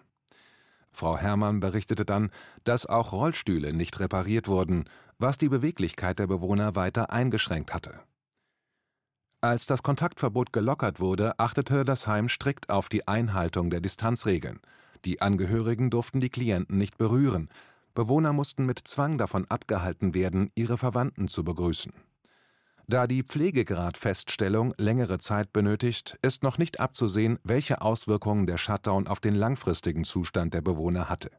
Frau 0.93 1.17
Herrmann 1.17 1.61
berichtete 1.61 2.05
dann, 2.05 2.31
dass 2.65 2.87
auch 2.87 3.13
Rollstühle 3.13 3.73
nicht 3.73 4.01
repariert 4.01 4.49
wurden, 4.49 4.85
was 5.19 5.39
die 5.39 5.49
Beweglichkeit 5.49 6.19
der 6.19 6.27
Bewohner 6.27 6.75
weiter 6.75 7.11
eingeschränkt 7.11 7.73
hatte. 7.73 8.01
Als 9.41 9.67
das 9.67 9.83
Kontaktverbot 9.83 10.53
gelockert 10.53 10.99
wurde, 10.99 11.39
achtete 11.39 11.85
das 11.85 12.07
Heim 12.07 12.29
strikt 12.29 12.71
auf 12.71 12.89
die 12.89 13.07
Einhaltung 13.07 13.71
der 13.71 13.81
Distanzregeln. 13.81 14.61
Die 15.05 15.21
Angehörigen 15.21 15.91
durften 15.91 16.21
die 16.21 16.31
Klienten 16.31 16.79
nicht 16.79 16.99
berühren. 16.99 17.49
Bewohner 17.95 18.33
mussten 18.33 18.67
mit 18.67 18.81
Zwang 18.81 19.19
davon 19.19 19.47
abgehalten 19.49 20.15
werden, 20.15 20.51
ihre 20.55 20.79
Verwandten 20.79 21.29
zu 21.29 21.45
begrüßen. 21.45 21.93
Da 22.89 23.09
die 23.09 23.25
Pflegegradfeststellung 23.25 24.73
längere 24.79 25.19
Zeit 25.19 25.53
benötigt, 25.53 26.19
ist 26.23 26.45
noch 26.45 26.57
nicht 26.57 26.79
abzusehen, 26.79 27.41
welche 27.43 27.83
Auswirkungen 27.83 28.47
der 28.47 28.59
Shutdown 28.59 29.09
auf 29.09 29.19
den 29.19 29.35
langfristigen 29.35 30.05
Zustand 30.05 30.55
der 30.55 30.61
Bewohner 30.61 31.09
hatte. 31.09 31.33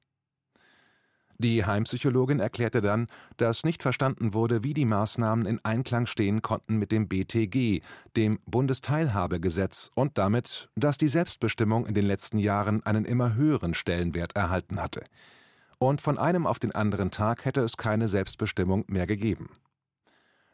Die 1.39 1.63
Heimpsychologin 1.63 2.41
erklärte 2.41 2.81
dann, 2.81 3.07
dass 3.37 3.63
nicht 3.63 3.81
verstanden 3.81 4.33
wurde, 4.33 4.63
wie 4.63 4.73
die 4.73 4.85
Maßnahmen 4.85 5.45
in 5.45 5.63
Einklang 5.63 6.05
stehen 6.05 6.41
konnten 6.41 6.77
mit 6.77 6.91
dem 6.91 7.07
BTG, 7.07 7.81
dem 8.17 8.39
Bundesteilhabegesetz, 8.45 9.91
und 9.93 10.17
damit, 10.17 10.69
dass 10.75 10.97
die 10.97 11.07
Selbstbestimmung 11.07 11.85
in 11.85 11.93
den 11.93 12.05
letzten 12.05 12.39
Jahren 12.39 12.83
einen 12.85 13.05
immer 13.05 13.35
höheren 13.35 13.73
Stellenwert 13.73 14.35
erhalten 14.35 14.81
hatte. 14.81 15.03
Und 15.77 16.01
von 16.01 16.17
einem 16.17 16.47
auf 16.47 16.59
den 16.59 16.73
anderen 16.73 17.11
Tag 17.11 17.45
hätte 17.45 17.61
es 17.61 17.77
keine 17.77 18.07
Selbstbestimmung 18.07 18.83
mehr 18.87 19.05
gegeben. 19.05 19.49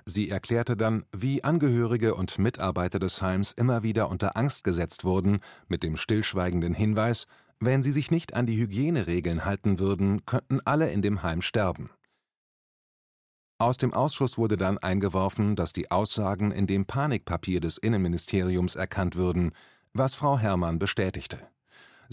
Sie 0.05 0.29
erklärte 0.29 0.75
dann, 0.75 1.05
wie 1.15 1.43
Angehörige 1.43 2.15
und 2.15 2.38
Mitarbeiter 2.38 3.00
des 3.00 3.22
Heims 3.22 3.53
immer 3.53 3.83
wieder 3.83 4.10
unter 4.10 4.36
Angst 4.36 4.63
gesetzt 4.63 5.05
wurden, 5.05 5.39
mit 5.67 5.83
dem 5.83 5.95
stillschweigenden 5.95 6.74
Hinweis, 6.74 7.25
wenn 7.60 7.83
sie 7.83 7.91
sich 7.91 8.12
nicht 8.12 8.33
an 8.33 8.45
die 8.45 8.57
Hygieneregeln 8.57 9.45
halten 9.45 9.79
würden, 9.79 10.25
könnten 10.25 10.60
alle 10.65 10.91
in 10.91 11.01
dem 11.01 11.24
Heim 11.24 11.41
sterben. 11.41 11.89
Aus 13.57 13.77
dem 13.77 13.93
Ausschuss 13.93 14.38
wurde 14.38 14.57
dann 14.57 14.77
eingeworfen, 14.77 15.55
dass 15.55 15.72
die 15.72 15.89
Aussagen 15.89 16.51
in 16.51 16.67
dem 16.67 16.86
Panikpapier 16.86 17.62
des 17.62 17.77
Innenministeriums 17.77 18.75
erkannt 18.75 19.15
würden, 19.15 19.53
was 19.93 20.15
Frau 20.15 20.38
Herrmann 20.38 20.79
bestätigte. 20.79 21.48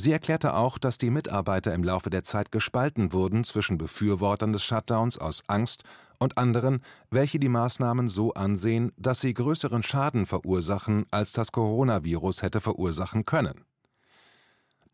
Sie 0.02 0.12
erklärte 0.12 0.54
auch, 0.54 0.78
dass 0.78 0.96
die 0.96 1.10
Mitarbeiter 1.10 1.74
im 1.74 1.84
Laufe 1.84 2.08
der 2.08 2.24
Zeit 2.24 2.50
gespalten 2.50 3.12
wurden 3.12 3.44
zwischen 3.44 3.76
Befürwortern 3.76 4.50
des 4.50 4.64
Shutdowns 4.64 5.18
aus 5.18 5.42
Angst 5.46 5.82
und 6.18 6.38
anderen, 6.38 6.82
welche 7.10 7.38
die 7.38 7.50
Maßnahmen 7.50 8.08
so 8.08 8.32
ansehen, 8.32 8.92
dass 8.96 9.20
sie 9.20 9.34
größeren 9.34 9.82
Schaden 9.82 10.24
verursachen, 10.24 11.04
als 11.10 11.32
das 11.32 11.52
Coronavirus 11.52 12.40
hätte 12.40 12.62
verursachen 12.62 13.26
können. 13.26 13.66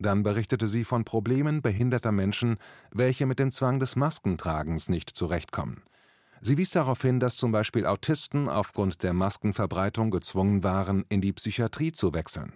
Dann 0.00 0.24
berichtete 0.24 0.66
sie 0.66 0.82
von 0.82 1.04
Problemen 1.04 1.62
behinderter 1.62 2.10
Menschen, 2.10 2.56
welche 2.90 3.26
mit 3.26 3.38
dem 3.38 3.52
Zwang 3.52 3.78
des 3.78 3.94
Maskentragens 3.94 4.88
nicht 4.88 5.10
zurechtkommen. 5.10 5.84
Sie 6.40 6.58
wies 6.58 6.70
darauf 6.70 7.00
hin, 7.00 7.20
dass 7.20 7.36
zum 7.36 7.52
Beispiel 7.52 7.86
Autisten 7.86 8.48
aufgrund 8.48 9.04
der 9.04 9.12
Maskenverbreitung 9.12 10.10
gezwungen 10.10 10.64
waren, 10.64 11.04
in 11.10 11.20
die 11.20 11.32
Psychiatrie 11.32 11.92
zu 11.92 12.12
wechseln. 12.12 12.54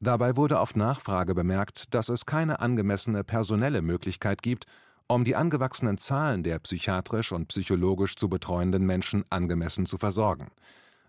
Dabei 0.00 0.36
wurde 0.36 0.60
auf 0.60 0.76
Nachfrage 0.76 1.34
bemerkt, 1.34 1.94
dass 1.94 2.08
es 2.08 2.26
keine 2.26 2.60
angemessene 2.60 3.24
personelle 3.24 3.82
Möglichkeit 3.82 4.42
gibt, 4.42 4.66
um 5.08 5.24
die 5.24 5.36
angewachsenen 5.36 5.98
Zahlen 5.98 6.42
der 6.42 6.58
psychiatrisch 6.58 7.32
und 7.32 7.48
psychologisch 7.48 8.16
zu 8.16 8.28
betreuenden 8.28 8.84
Menschen 8.84 9.24
angemessen 9.30 9.86
zu 9.86 9.98
versorgen. 9.98 10.48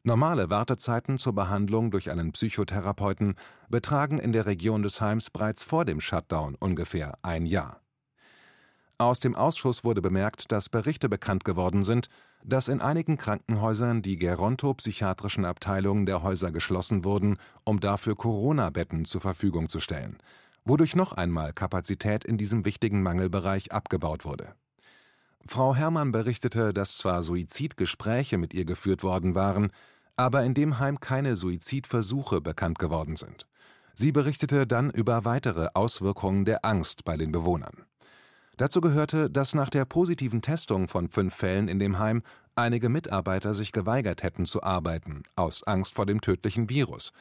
Normale 0.03 0.49
Wartezeiten 0.49 1.17
zur 1.17 1.33
Behandlung 1.33 1.91
durch 1.91 2.09
einen 2.09 2.31
Psychotherapeuten 2.31 3.35
betragen 3.67 4.19
in 4.19 4.31
der 4.31 4.45
Region 4.45 4.83
des 4.83 5.01
Heims 5.01 5.29
bereits 5.29 5.63
vor 5.63 5.83
dem 5.83 5.99
Shutdown 5.99 6.55
ungefähr 6.55 7.17
ein 7.23 7.45
Jahr. 7.45 7.81
Aus 8.99 9.19
dem 9.19 9.35
Ausschuss 9.35 9.83
wurde 9.83 10.01
bemerkt, 10.01 10.51
dass 10.51 10.69
Berichte 10.69 11.09
bekannt 11.09 11.43
geworden 11.43 11.83
sind, 11.83 12.07
dass 12.43 12.67
in 12.67 12.81
einigen 12.81 13.17
Krankenhäusern 13.17 14.01
die 14.01 14.17
gerontopsychiatrischen 14.17 15.45
Abteilungen 15.45 16.05
der 16.05 16.23
Häuser 16.23 16.51
geschlossen 16.51 17.03
wurden, 17.03 17.37
um 17.63 17.79
dafür 17.79 18.15
Corona-Betten 18.15 19.05
zur 19.05 19.21
Verfügung 19.21 19.69
zu 19.69 19.79
stellen 19.79 20.17
wodurch 20.67 20.95
noch 20.95 21.13
einmal 21.13 21.53
Kapazität 21.53 22.25
in 22.25 22.37
diesem 22.37 22.65
wichtigen 22.65 23.01
Mangelbereich 23.01 23.71
abgebaut 23.71 24.25
wurde. 24.25 24.53
Frau 25.45 25.75
Herrmann 25.75 26.11
berichtete, 26.11 26.73
dass 26.73 26.97
zwar 26.97 27.23
Suizidgespräche 27.23 28.37
mit 28.37 28.53
ihr 28.53 28.65
geführt 28.65 29.03
worden 29.03 29.33
waren, 29.33 29.71
aber 30.17 30.43
in 30.43 30.53
dem 30.53 30.79
Heim 30.79 30.99
keine 30.99 31.35
Suizidversuche 31.35 32.41
bekannt 32.41 32.79
geworden 32.79 33.15
sind. 33.15 33.47
Sie 33.93 34.11
berichtete 34.11 34.67
dann 34.67 34.91
über 34.91 35.25
weitere 35.25 35.69
Auswirkungen 35.73 36.43
der 36.43 36.65
Angst 36.65 37.05
bei 37.05 37.17
den 37.17 37.31
Bewohnern. 37.31 37.86
Dazu 38.57 38.81
gehörte, 38.81 39.29
dass 39.29 39.53
nach 39.53 39.69
der 39.69 39.85
positiven 39.85 40.41
Testung 40.41 40.87
von 40.87 41.09
fünf 41.09 41.33
Fällen 41.35 41.67
in 41.67 41.79
dem 41.79 41.99
Heim 41.99 42.23
einige 42.55 42.89
Mitarbeiter 42.89 43.53
sich 43.53 43.71
geweigert 43.71 44.23
hätten 44.23 44.45
zu 44.45 44.63
arbeiten, 44.63 45.23
aus 45.35 45.63
Angst 45.63 45.93
vor 45.93 46.05
dem 46.05 46.21
tödlichen 46.21 46.69
Virus, 46.69 47.13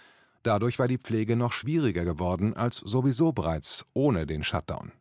Dadurch 0.46 0.78
war 0.78 0.86
die 0.86 0.98
Pflege 0.98 1.34
noch 1.34 1.50
schwieriger 1.50 2.04
geworden 2.04 2.54
als 2.54 2.76
sowieso 2.76 3.32
bereits 3.32 3.84
ohne 3.94 4.26
den 4.26 4.44
Shutdown. 4.44 4.92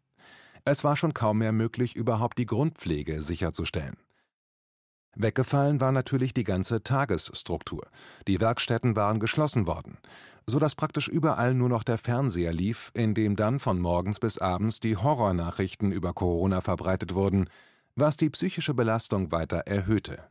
Es 0.64 0.84
war 0.84 0.98
schon 0.98 1.14
kaum 1.14 1.38
mehr 1.38 1.52
möglich, 1.52 1.96
überhaupt 1.96 2.40
die 2.40 2.48
Grundpflege 2.48 3.22
sicherzustellen. 3.22 3.96
Weggefallen 5.16 5.80
war 5.80 5.92
natürlich 5.92 6.34
die 6.34 6.44
ganze 6.44 6.84
Tagesstruktur. 6.84 7.88
Die 8.28 8.40
Werkstätten 8.42 8.96
waren 8.96 9.20
geschlossen 9.20 9.66
worden, 9.66 9.98
so 10.46 10.60
dass 10.60 10.76
praktisch 10.76 11.08
überall 11.08 11.54
nur 11.54 11.70
noch 11.70 11.84
der 11.84 11.98
Fernseher 11.98 12.52
lief, 12.52 12.92
in 12.94 13.14
dem 13.14 13.36
dann 13.36 13.60
von 13.60 13.80
morgens 13.80 14.20
bis 14.20 14.38
abends 14.38 14.80
die 14.82 14.98
Horrornachrichten 14.98 15.92
über 15.92 16.14
Corona 16.14 16.62
verbreitet 16.62 17.16
wurden, 17.16 17.50
was 17.96 18.18
die 18.18 18.30
psychische 18.30 18.74
Belastung 18.74 19.32
weiter 19.32 19.60
erhöhte. 19.60 20.24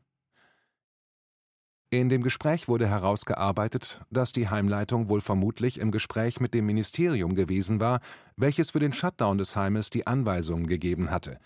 In 1.90 2.08
dem 2.08 2.22
Gespräch 2.22 2.66
wurde 2.66 2.88
herausgearbeitet, 2.88 4.02
dass 4.10 4.32
die 4.32 4.48
Heimleitung 4.48 5.08
wohl 5.08 5.20
vermutlich 5.20 5.78
im 5.78 5.92
Gespräch 5.92 6.40
mit 6.40 6.52
dem 6.52 6.66
Ministerium 6.66 7.36
gewesen 7.36 7.78
war, 7.78 8.00
welches 8.36 8.72
für 8.72 8.80
den 8.80 8.92
Shutdown 8.92 9.38
des 9.38 9.54
Heimes 9.54 9.90
die 9.90 10.06
Anweisungen 10.06 10.66
gegeben 10.66 11.10
hatte, 11.10 11.38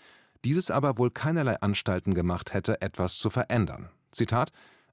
dieses 0.45 0.71
aber 0.71 0.97
wohl 0.97 1.11
keinerlei 1.11 1.59
Anstalten 1.61 2.13
gemacht 2.13 2.53
hätte, 2.53 2.81
etwas 2.81 3.17
zu 3.17 3.29
verändern. 3.29 3.89
Zitat 4.11 4.51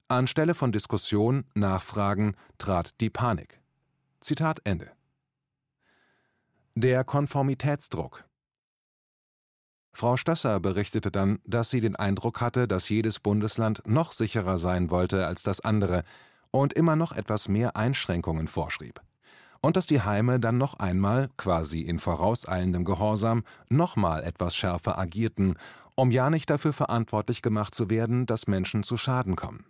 Anstelle 0.09 0.55
von 0.55 0.71
Diskussion, 0.71 1.45
Nachfragen 1.53 2.35
trat 2.57 3.01
die 3.01 3.09
Panik. 3.09 3.59
Zitat 4.21 4.61
Ende. 4.63 4.91
Der 6.75 7.03
Konformitätsdruck 7.03 8.23
Frau 9.91 10.15
Stasser 10.15 10.59
berichtete 10.59 11.09
dann, 11.09 11.39
dass 11.43 11.71
sie 11.71 11.81
den 11.81 11.95
Eindruck 11.95 12.39
hatte, 12.39 12.67
dass 12.67 12.87
jedes 12.87 13.19
Bundesland 13.19 13.81
noch 13.87 14.11
sicherer 14.11 14.59
sein 14.59 14.91
wollte 14.91 15.25
als 15.25 15.41
das 15.41 15.59
andere 15.59 16.03
und 16.51 16.73
immer 16.73 16.95
noch 16.95 17.13
etwas 17.13 17.47
mehr 17.47 17.75
Einschränkungen 17.75 18.47
vorschrieb. 18.47 19.01
Und 19.61 19.77
dass 19.77 19.87
die 19.87 20.01
Heime 20.01 20.39
dann 20.39 20.57
noch 20.57 20.75
einmal, 20.75 21.29
quasi 21.37 21.81
in 21.81 21.99
vorauseilendem 21.99 22.85
Gehorsam, 22.85 23.43
nochmal 23.69 24.23
etwas 24.23 24.55
schärfer 24.55 24.97
agierten, 24.97 25.55
um 25.95 26.11
ja 26.11 26.29
nicht 26.29 26.49
dafür 26.49 26.73
verantwortlich 26.73 27.41
gemacht 27.41 27.73
zu 27.73 27.89
werden, 27.89 28.25
dass 28.25 28.47
Menschen 28.47 28.83
zu 28.83 28.97
Schaden 28.97 29.35
kommen. 29.35 29.65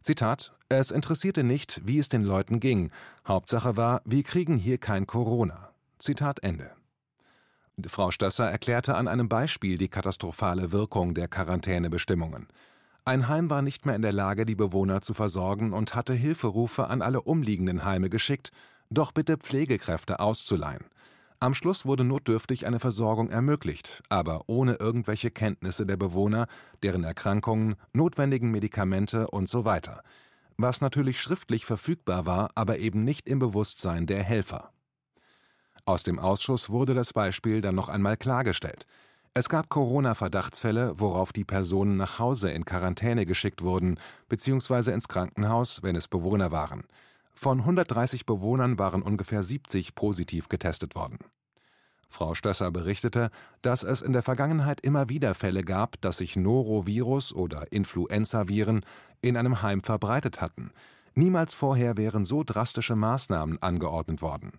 Zitat: 0.00 0.52
Es 0.68 0.90
interessierte 0.90 1.44
nicht, 1.44 1.80
wie 1.84 1.98
es 1.98 2.08
den 2.08 2.24
Leuten 2.24 2.60
ging. 2.60 2.90
Hauptsache 3.26 3.76
war, 3.76 4.02
wir 4.04 4.22
kriegen 4.22 4.56
hier 4.56 4.78
kein 4.78 5.06
Corona. 5.06 5.70
Zitat 5.98 6.42
Ende. 6.42 6.72
Frau 7.86 8.10
Stösser 8.10 8.50
erklärte 8.50 8.94
an 8.94 9.08
einem 9.08 9.28
Beispiel 9.28 9.78
die 9.78 9.88
katastrophale 9.88 10.72
Wirkung 10.72 11.14
der 11.14 11.28
Quarantänebestimmungen. 11.28 12.48
Ein 13.04 13.28
Heim 13.28 13.50
war 13.50 13.62
nicht 13.62 13.84
mehr 13.84 13.96
in 13.96 14.02
der 14.02 14.12
Lage, 14.12 14.46
die 14.46 14.54
Bewohner 14.54 15.02
zu 15.02 15.12
versorgen 15.12 15.72
und 15.72 15.94
hatte 15.94 16.14
Hilferufe 16.14 16.86
an 16.86 17.02
alle 17.02 17.20
umliegenden 17.22 17.84
Heime 17.84 18.08
geschickt, 18.08 18.50
doch 18.94 19.12
bitte 19.12 19.36
Pflegekräfte 19.36 20.20
auszuleihen. 20.20 20.84
Am 21.40 21.52
Schluss 21.52 21.84
wurde 21.84 22.04
notdürftig 22.04 22.66
eine 22.66 22.80
Versorgung 22.80 23.28
ermöglicht, 23.28 24.02
aber 24.08 24.44
ohne 24.46 24.76
irgendwelche 24.76 25.30
Kenntnisse 25.30 25.84
der 25.84 25.96
Bewohner, 25.96 26.46
deren 26.82 27.04
Erkrankungen, 27.04 27.76
notwendigen 27.92 28.50
Medikamente 28.50 29.28
und 29.30 29.48
so 29.48 29.64
weiter. 29.64 30.02
Was 30.56 30.80
natürlich 30.80 31.20
schriftlich 31.20 31.66
verfügbar 31.66 32.24
war, 32.24 32.50
aber 32.54 32.78
eben 32.78 33.04
nicht 33.04 33.28
im 33.28 33.40
Bewusstsein 33.40 34.06
der 34.06 34.22
Helfer. 34.22 34.70
Aus 35.84 36.02
dem 36.02 36.18
Ausschuss 36.18 36.70
wurde 36.70 36.94
das 36.94 37.12
Beispiel 37.12 37.60
dann 37.60 37.74
noch 37.74 37.90
einmal 37.90 38.16
klargestellt. 38.16 38.86
Es 39.34 39.48
gab 39.48 39.68
Corona-Verdachtsfälle, 39.68 40.98
worauf 41.00 41.32
die 41.32 41.44
Personen 41.44 41.96
nach 41.96 42.20
Hause 42.20 42.52
in 42.52 42.64
Quarantäne 42.64 43.26
geschickt 43.26 43.62
wurden 43.62 43.98
bzw. 44.28 44.92
ins 44.92 45.08
Krankenhaus, 45.08 45.82
wenn 45.82 45.96
es 45.96 46.08
Bewohner 46.08 46.52
waren. 46.52 46.84
Von 47.34 47.60
130 47.60 48.26
Bewohnern 48.26 48.78
waren 48.78 49.02
ungefähr 49.02 49.42
70 49.42 49.94
positiv 49.94 50.48
getestet 50.48 50.94
worden. 50.94 51.18
Frau 52.08 52.34
Stösser 52.34 52.70
berichtete, 52.70 53.30
dass 53.60 53.82
es 53.82 54.00
in 54.00 54.12
der 54.12 54.22
Vergangenheit 54.22 54.80
immer 54.80 55.08
wieder 55.08 55.34
Fälle 55.34 55.64
gab, 55.64 56.00
dass 56.00 56.18
sich 56.18 56.36
Norovirus 56.36 57.34
oder 57.34 57.72
Influenzaviren 57.72 58.84
in 59.20 59.36
einem 59.36 59.62
Heim 59.62 59.82
verbreitet 59.82 60.40
hatten. 60.40 60.70
Niemals 61.14 61.54
vorher 61.54 61.96
wären 61.96 62.24
so 62.24 62.44
drastische 62.44 62.94
Maßnahmen 62.94 63.60
angeordnet 63.62 64.22
worden. 64.22 64.52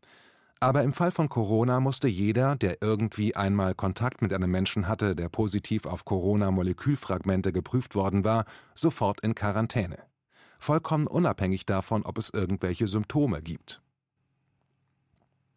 Aber 0.60 0.84
im 0.84 0.94
Fall 0.94 1.12
von 1.12 1.30
Corona 1.30 1.80
musste 1.80 2.08
jeder, 2.08 2.56
der 2.56 2.82
irgendwie 2.82 3.36
einmal 3.36 3.74
Kontakt 3.74 4.22
mit 4.22 4.34
einem 4.34 4.52
Menschen 4.52 4.88
hatte, 4.88 5.16
der 5.16 5.30
positiv 5.30 5.86
auf 5.86 6.06
Corona-Molekülfragmente 6.06 7.52
geprüft 7.52 7.96
worden 7.96 8.24
war, 8.24 8.46
sofort 8.74 9.20
in 9.22 9.36
Quarantäne. 9.36 9.98
Vollkommen 10.60 11.08
unabhängig 11.08 11.66
davon, 11.66 12.04
ob 12.04 12.18
es 12.18 12.30
irgendwelche 12.30 12.88
Symptome 12.88 13.42
gibt. 13.42 13.82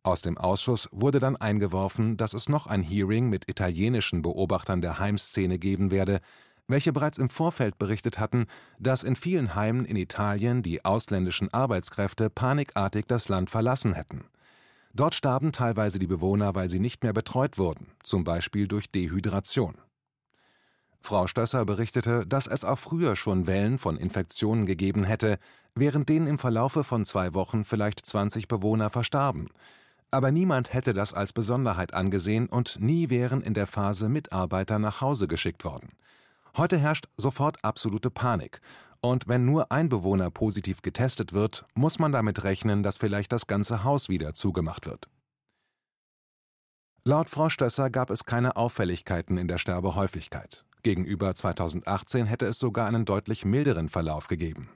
Aus 0.02 0.22
dem 0.22 0.38
Ausschuss 0.38 0.88
wurde 0.92 1.20
dann 1.20 1.36
eingeworfen, 1.36 2.16
dass 2.16 2.32
es 2.32 2.48
noch 2.48 2.66
ein 2.66 2.82
Hearing 2.82 3.28
mit 3.28 3.48
italienischen 3.48 4.22
Beobachtern 4.22 4.80
der 4.80 4.98
Heimszene 4.98 5.58
geben 5.58 5.90
werde, 5.90 6.20
welche 6.66 6.92
bereits 6.92 7.18
im 7.18 7.28
Vorfeld 7.28 7.78
berichtet 7.78 8.18
hatten, 8.18 8.46
dass 8.78 9.02
in 9.02 9.16
vielen 9.16 9.54
Heimen 9.54 9.84
in 9.84 9.96
Italien 9.96 10.62
die 10.62 10.84
ausländischen 10.84 11.52
Arbeitskräfte 11.52 12.30
panikartig 12.30 13.06
das 13.06 13.28
Land 13.28 13.50
verlassen 13.50 13.94
hätten. 13.94 14.24
Dort 14.94 15.14
starben 15.14 15.52
teilweise 15.52 15.98
die 15.98 16.06
Bewohner, 16.06 16.54
weil 16.54 16.68
sie 16.68 16.80
nicht 16.80 17.02
mehr 17.02 17.12
betreut 17.12 17.58
wurden, 17.58 17.88
zum 18.02 18.24
Beispiel 18.24 18.66
durch 18.68 18.90
Dehydration. 18.90 19.74
Frau 21.00 21.26
Stösser 21.26 21.64
berichtete, 21.64 22.26
dass 22.26 22.46
es 22.46 22.64
auch 22.64 22.78
früher 22.78 23.16
schon 23.16 23.46
Wellen 23.46 23.78
von 23.78 23.96
Infektionen 23.96 24.66
gegeben 24.66 25.04
hätte, 25.04 25.38
während 25.74 26.08
denen 26.08 26.26
im 26.26 26.38
Verlaufe 26.38 26.84
von 26.84 27.04
zwei 27.04 27.34
Wochen 27.34 27.64
vielleicht 27.64 28.04
20 28.04 28.48
Bewohner 28.48 28.90
verstarben. 28.90 29.48
Aber 30.10 30.30
niemand 30.30 30.72
hätte 30.72 30.94
das 30.94 31.12
als 31.12 31.32
Besonderheit 31.32 31.94
angesehen 31.94 32.48
und 32.48 32.78
nie 32.80 33.10
wären 33.10 33.42
in 33.42 33.54
der 33.54 33.66
Phase 33.66 34.08
Mitarbeiter 34.08 34.78
nach 34.78 35.00
Hause 35.00 35.28
geschickt 35.28 35.64
worden. 35.64 35.90
Heute 36.56 36.78
herrscht 36.78 37.08
sofort 37.16 37.62
absolute 37.62 38.10
Panik. 38.10 38.60
Und 39.00 39.28
wenn 39.28 39.44
nur 39.44 39.70
ein 39.70 39.88
Bewohner 39.88 40.30
positiv 40.30 40.82
getestet 40.82 41.32
wird, 41.32 41.66
muss 41.74 41.98
man 41.98 42.10
damit 42.10 42.42
rechnen, 42.42 42.82
dass 42.82 42.98
vielleicht 42.98 43.32
das 43.32 43.46
ganze 43.46 43.84
Haus 43.84 44.08
wieder 44.08 44.34
zugemacht 44.34 44.86
wird. 44.86 45.08
Laut 47.04 47.30
Frau 47.30 47.48
Stösser 47.48 47.90
gab 47.90 48.10
es 48.10 48.24
keine 48.24 48.56
Auffälligkeiten 48.56 49.38
in 49.38 49.46
der 49.46 49.58
Sterbehäufigkeit. 49.58 50.64
Gegenüber 50.88 51.34
2018 51.34 52.24
hätte 52.24 52.46
es 52.46 52.58
sogar 52.58 52.86
einen 52.86 53.04
deutlich 53.04 53.44
milderen 53.44 53.90
Verlauf 53.90 54.26
gegeben. 54.26 54.70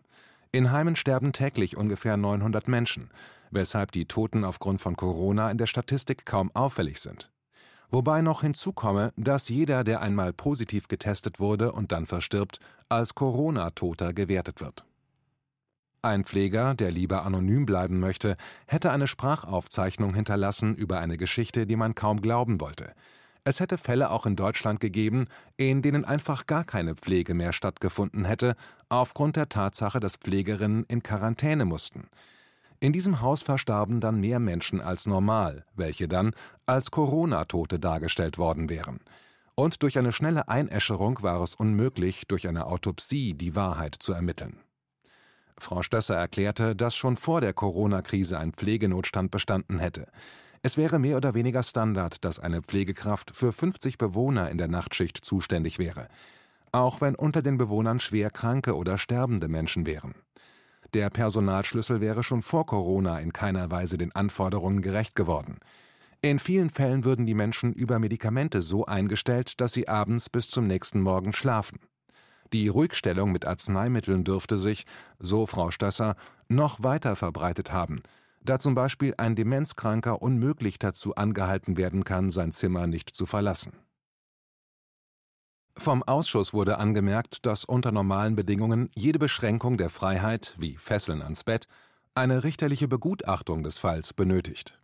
In 0.51 0.71
Heimen 0.71 0.95
sterben 0.95 1.33
täglich 1.33 1.79
ungefähr 1.79 2.19
900 2.19 2.69
Menschen, 2.69 3.11
weshalb 3.51 3.93
die 3.93 4.05
Toten 4.05 4.45
aufgrund 4.45 4.83
von 4.83 4.95
Corona 4.95 5.51
in 5.51 5.57
der 5.57 5.65
Statistik 5.65 6.27
kaum 6.27 6.51
auffällig 6.55 7.01
sind. 7.01 7.31
Wobei 7.91 8.21
noch 8.21 8.43
hinzukomme, 8.43 9.15
dass 9.17 9.49
jeder, 9.49 9.85
der 9.85 10.03
einmal 10.03 10.35
positiv 10.35 10.87
getestet 10.87 11.41
wurde 11.41 11.73
und 11.73 11.93
dann 11.93 12.05
verstirbt, 12.05 12.59
als 12.91 13.15
Corona-Toter 13.15 14.13
gewertet 14.13 14.61
wird. 14.61 14.85
Ein 16.03 16.25
Pfleger, 16.25 16.75
der 16.75 16.91
lieber 16.91 17.25
anonym 17.25 17.65
bleiben 17.65 18.01
möchte, 18.01 18.37
hätte 18.67 18.91
eine 18.91 19.07
Sprachaufzeichnung 19.07 20.13
hinterlassen 20.13 20.75
über 20.75 20.99
eine 20.99 21.17
Geschichte, 21.17 21.67
die 21.67 21.77
man 21.77 21.95
kaum 21.95 22.21
glauben 22.21 22.61
wollte. 22.61 22.93
Es 23.45 23.59
hätte 23.59 23.77
Fälle 23.77 24.11
auch 24.11 24.25
in 24.25 24.37
Deutschland 24.37 24.79
gegeben, 24.79 25.27
in 25.57 25.83
denen 25.83 26.05
einfach 26.05 26.47
gar 26.47 26.63
keine 26.65 26.95
Pflege 26.95 27.35
mehr 27.35 27.53
stattgefunden 27.53 28.25
hätte, 28.25 28.55
aufgrund 28.89 29.35
der 29.37 29.49
Tatsache, 29.49 29.99
dass 29.99 30.17
Pflegerinnen 30.17 30.85
in 30.85 31.03
Quarantäne 31.03 31.65
mussten. 31.65 32.09
In 32.79 32.93
diesem 32.93 33.21
Haus 33.21 33.43
verstarben 33.43 34.01
dann 34.01 34.21
mehr 34.21 34.39
Menschen 34.39 34.81
als 34.81 35.07
normal, 35.07 35.65
welche 35.75 36.09
dann 36.09 36.33
als 36.67 36.91
Corona-Tote 36.91 37.81
dargestellt 37.81 38.39
worden 38.39 38.69
wären. 38.69 39.01
Und 39.55 39.83
durch 39.83 39.99
eine 39.99 40.13
schnelle 40.13 40.49
Einäscherung 40.49 41.23
war 41.23 41.41
es 41.43 41.55
unmöglich, 41.55 42.27
durch 42.27 42.49
eine 42.49 42.67
Autopsie 42.67 43.35
die 43.35 43.55
Wahrheit 43.55 43.97
zu 43.99 44.13
ermitteln. 44.13 44.59
Frau 45.59 45.83
Stösser 45.83 46.17
erklärte, 46.17 46.75
dass 46.75 46.97
schon 46.97 47.17
vor 47.17 47.41
der 47.41 47.53
Corona-Krise 47.53 48.39
ein 48.39 48.53
Pflegenotstand 48.53 49.31
bestanden 49.31 49.79
hätte. 49.79 50.09
Es 50.65 50.77
wäre 50.77 51.01
mehr 51.01 51.17
oder 51.17 51.35
weniger 51.35 51.65
Standard, 51.65 52.25
dass 52.25 52.39
eine 52.39 52.63
Pflegekraft 52.63 53.33
für 53.35 53.53
50 53.53 53.99
Bewohner 53.99 54.49
in 54.49 54.59
der 54.59 54.69
Nachtschicht 54.69 55.17
zuständig 55.19 55.81
wäre, 55.81 56.07
auch 56.71 57.01
wenn 57.01 57.17
unter 57.17 57.43
den 57.43 57.59
Bewohnern 57.59 57.99
schwer 57.99 58.31
kranke 58.31 58.77
oder 58.77 58.97
sterbende 58.97 59.49
Menschen 59.49 59.87
wären. 59.87 60.15
Der 60.95 61.11
Personalschlüssel 61.11 62.01
wäre 62.01 62.23
schon 62.23 62.43
vor 62.43 62.65
Corona 62.67 63.19
in 63.19 63.33
keiner 63.33 63.73
Weise 63.73 63.99
den 63.99 64.15
Anforderungen 64.15 64.83
gerecht 64.83 65.17
geworden. 65.17 65.59
In 66.21 66.39
vielen 66.39 66.71
Fällen 66.71 67.03
würden 67.03 67.27
die 67.27 67.35
Menschen 67.35 67.73
über 67.73 67.99
Medikamente 67.99 68.63
so 68.63 68.87
eingestellt, 68.87 69.61
dass 69.61 69.73
sie 69.73 69.89
abends 69.89 70.31
bis 70.31 70.49
zum 70.49 70.69
nächsten 70.69 71.01
Morgen 71.01 71.33
schlafen. 71.33 71.81
Die 72.53 72.69
Ruhigstellung 72.69 73.33
mit 73.33 73.47
Arzneimitteln 73.47 74.23
dürfte 74.23 74.59
sich, 74.59 74.87
so 75.19 75.47
Frau 75.47 75.73
Stösser, 75.73 76.15
noch 76.49 76.85
weiter 76.85 77.17
verbreitet 77.17 77.73
haben, 77.73 78.03
da 78.45 78.59
zum 78.59 78.75
Beispiel 78.75 79.15
ein 79.17 79.35
Demenzkranker 79.35 80.23
unmöglich 80.23 80.79
dazu 80.79 81.15
angehalten 81.15 81.77
werden 81.77 82.05
kann, 82.05 82.31
sein 82.31 82.53
Zimmer 82.53 82.87
nicht 82.87 83.11
zu 83.11 83.27
verlassen. 83.27 83.73
Vom 85.77 86.03
Ausschuss 86.03 86.53
wurde 86.53 86.79
angemerkt, 86.79 87.47
dass 87.47 87.65
unter 87.65 87.93
normalen 87.93 88.37
Bedingungen 88.37 88.91
jede 88.95 89.19
Beschränkung 89.19 89.79
der 89.79 89.89
Freiheit, 89.89 90.55
wie 90.59 90.77
Fesseln 90.77 91.23
ans 91.23 91.45
Bett, 91.45 91.67
eine 92.15 92.45
richterliche 92.45 92.89
Begutachtung 92.89 93.63
des 93.63 93.79
Falls 93.79 94.13
benötigt. 94.13 94.79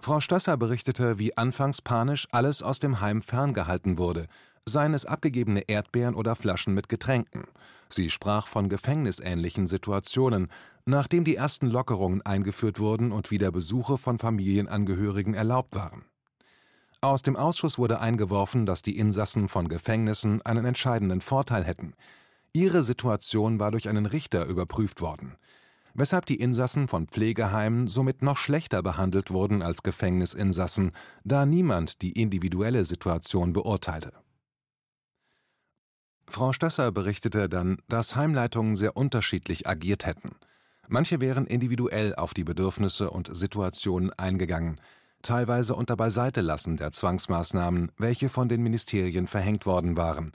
Frau 0.00 0.20
Stösser 0.20 0.56
berichtete, 0.56 1.18
wie 1.18 1.36
anfangs 1.36 1.82
panisch 1.82 2.26
alles 2.30 2.62
aus 2.62 2.78
dem 2.78 3.00
Heim 3.00 3.20
ferngehalten 3.20 3.98
wurde, 3.98 4.26
seien 4.68 4.94
es 4.94 5.06
abgegebene 5.06 5.62
Erdbeeren 5.68 6.14
oder 6.14 6.36
Flaschen 6.36 6.74
mit 6.74 6.88
Getränken. 6.88 7.44
Sie 7.88 8.10
sprach 8.10 8.46
von 8.46 8.68
gefängnisähnlichen 8.68 9.66
Situationen, 9.66 10.48
nachdem 10.84 11.24
die 11.24 11.36
ersten 11.36 11.66
Lockerungen 11.66 12.22
eingeführt 12.22 12.78
wurden 12.78 13.12
und 13.12 13.30
wieder 13.30 13.50
Besuche 13.50 13.98
von 13.98 14.18
Familienangehörigen 14.18 15.34
erlaubt 15.34 15.74
waren. 15.74 16.04
Aus 17.00 17.22
dem 17.22 17.36
Ausschuss 17.36 17.78
wurde 17.78 18.00
eingeworfen, 18.00 18.66
dass 18.66 18.82
die 18.82 18.98
Insassen 18.98 19.48
von 19.48 19.68
Gefängnissen 19.68 20.42
einen 20.42 20.64
entscheidenden 20.64 21.20
Vorteil 21.20 21.64
hätten. 21.64 21.94
Ihre 22.52 22.82
Situation 22.82 23.60
war 23.60 23.70
durch 23.70 23.88
einen 23.88 24.06
Richter 24.06 24.46
überprüft 24.46 25.00
worden, 25.00 25.36
weshalb 25.94 26.26
die 26.26 26.40
Insassen 26.40 26.88
von 26.88 27.06
Pflegeheimen 27.06 27.86
somit 27.86 28.22
noch 28.22 28.36
schlechter 28.36 28.82
behandelt 28.82 29.30
wurden 29.30 29.62
als 29.62 29.82
Gefängnisinsassen, 29.84 30.90
da 31.22 31.46
niemand 31.46 32.02
die 32.02 32.20
individuelle 32.20 32.84
Situation 32.84 33.52
beurteilte. 33.52 34.12
Frau 36.30 36.52
Stösser 36.52 36.92
berichtete 36.92 37.48
dann, 37.48 37.78
dass 37.88 38.14
Heimleitungen 38.14 38.76
sehr 38.76 38.96
unterschiedlich 38.96 39.66
agiert 39.66 40.06
hätten. 40.06 40.32
Manche 40.86 41.20
wären 41.20 41.46
individuell 41.46 42.14
auf 42.14 42.34
die 42.34 42.44
Bedürfnisse 42.44 43.10
und 43.10 43.34
Situationen 43.34 44.12
eingegangen, 44.12 44.80
teilweise 45.22 45.74
unter 45.74 45.96
Beiseitelassen 45.96 46.76
der 46.76 46.90
Zwangsmaßnahmen, 46.90 47.92
welche 47.98 48.28
von 48.28 48.48
den 48.48 48.62
Ministerien 48.62 49.26
verhängt 49.26 49.66
worden 49.66 49.96
waren. 49.96 50.32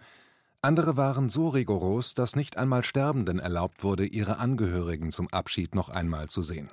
Andere 0.62 0.96
waren 0.98 1.30
so 1.30 1.50
rigoros, 1.50 2.14
dass 2.14 2.36
nicht 2.36 2.58
einmal 2.58 2.84
Sterbenden 2.84 3.40
erlaubt 3.40 3.84
wurde, 3.84 4.06
ihre 4.06 4.38
Angehörigen 4.38 5.12
zum 5.12 5.28
Abschied 5.30 5.76
noch 5.76 5.90
einmal 5.90 6.30
zu 6.30 6.42
sehen. 6.42 6.70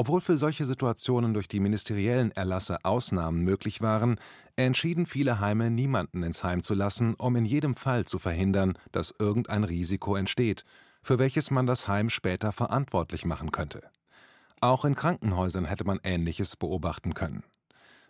Obwohl 0.00 0.22
für 0.22 0.38
solche 0.38 0.64
Situationen 0.64 1.34
durch 1.34 1.46
die 1.46 1.60
ministeriellen 1.60 2.32
Erlasse 2.32 2.86
Ausnahmen 2.86 3.44
möglich 3.44 3.82
waren, 3.82 4.18
entschieden 4.56 5.04
viele 5.04 5.40
Heime, 5.40 5.70
niemanden 5.70 6.22
ins 6.22 6.42
Heim 6.42 6.62
zu 6.62 6.72
lassen, 6.72 7.12
um 7.16 7.36
in 7.36 7.44
jedem 7.44 7.74
Fall 7.74 8.06
zu 8.06 8.18
verhindern, 8.18 8.78
dass 8.92 9.14
irgendein 9.18 9.62
Risiko 9.62 10.16
entsteht, 10.16 10.64
für 11.02 11.18
welches 11.18 11.50
man 11.50 11.66
das 11.66 11.86
Heim 11.86 12.08
später 12.08 12.50
verantwortlich 12.50 13.26
machen 13.26 13.52
könnte. 13.52 13.82
Auch 14.62 14.86
in 14.86 14.94
Krankenhäusern 14.94 15.66
hätte 15.66 15.84
man 15.84 16.00
Ähnliches 16.02 16.56
beobachten 16.56 17.12
können. 17.12 17.44